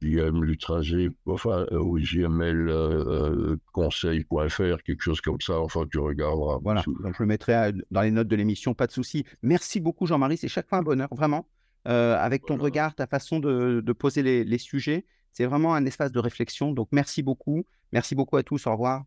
JM 0.00 0.44
Lutrager, 0.44 1.10
enfin, 1.26 1.66
euh, 1.72 1.78
oui, 1.78 2.04
JML 2.04 2.68
euh, 2.68 3.56
conseil.fr, 3.72 4.82
quelque 4.84 5.02
chose 5.02 5.20
comme 5.20 5.40
ça. 5.40 5.58
Enfin, 5.60 5.84
tu 5.90 5.98
regarderas. 5.98 6.58
Voilà, 6.62 6.84
donc 6.86 7.14
je 7.16 7.22
le 7.22 7.26
mettrai 7.26 7.52
à 7.54 7.72
dans 7.90 8.02
les 8.02 8.12
notes 8.12 8.28
de 8.28 8.36
l'émission, 8.36 8.74
pas 8.74 8.86
de 8.86 8.92
souci. 8.92 9.24
Merci 9.42 9.80
beaucoup 9.80 10.06
Jean-Marie, 10.06 10.36
c'est 10.36 10.48
chaque 10.48 10.68
fois 10.68 10.78
un 10.78 10.82
bonheur, 10.82 11.08
vraiment. 11.12 11.48
Avec 11.84 12.46
ton 12.46 12.54
Voilà. 12.54 12.64
regard, 12.64 12.94
ta 12.94 13.06
façon 13.06 13.40
de 13.40 13.82
de 13.84 13.92
poser 13.92 14.22
les 14.22 14.42
les 14.44 14.58
sujets, 14.58 15.04
c'est 15.32 15.44
vraiment 15.44 15.74
un 15.74 15.84
espace 15.84 16.12
de 16.12 16.18
réflexion, 16.20 16.72
donc 16.72 16.88
merci 16.92 17.22
beaucoup. 17.22 17.66
Merci 17.92 18.14
beaucoup 18.14 18.36
à 18.36 18.42
tous, 18.42 18.66
au 18.66 18.72
revoir. 18.72 19.04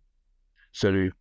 Salut. 0.71 1.13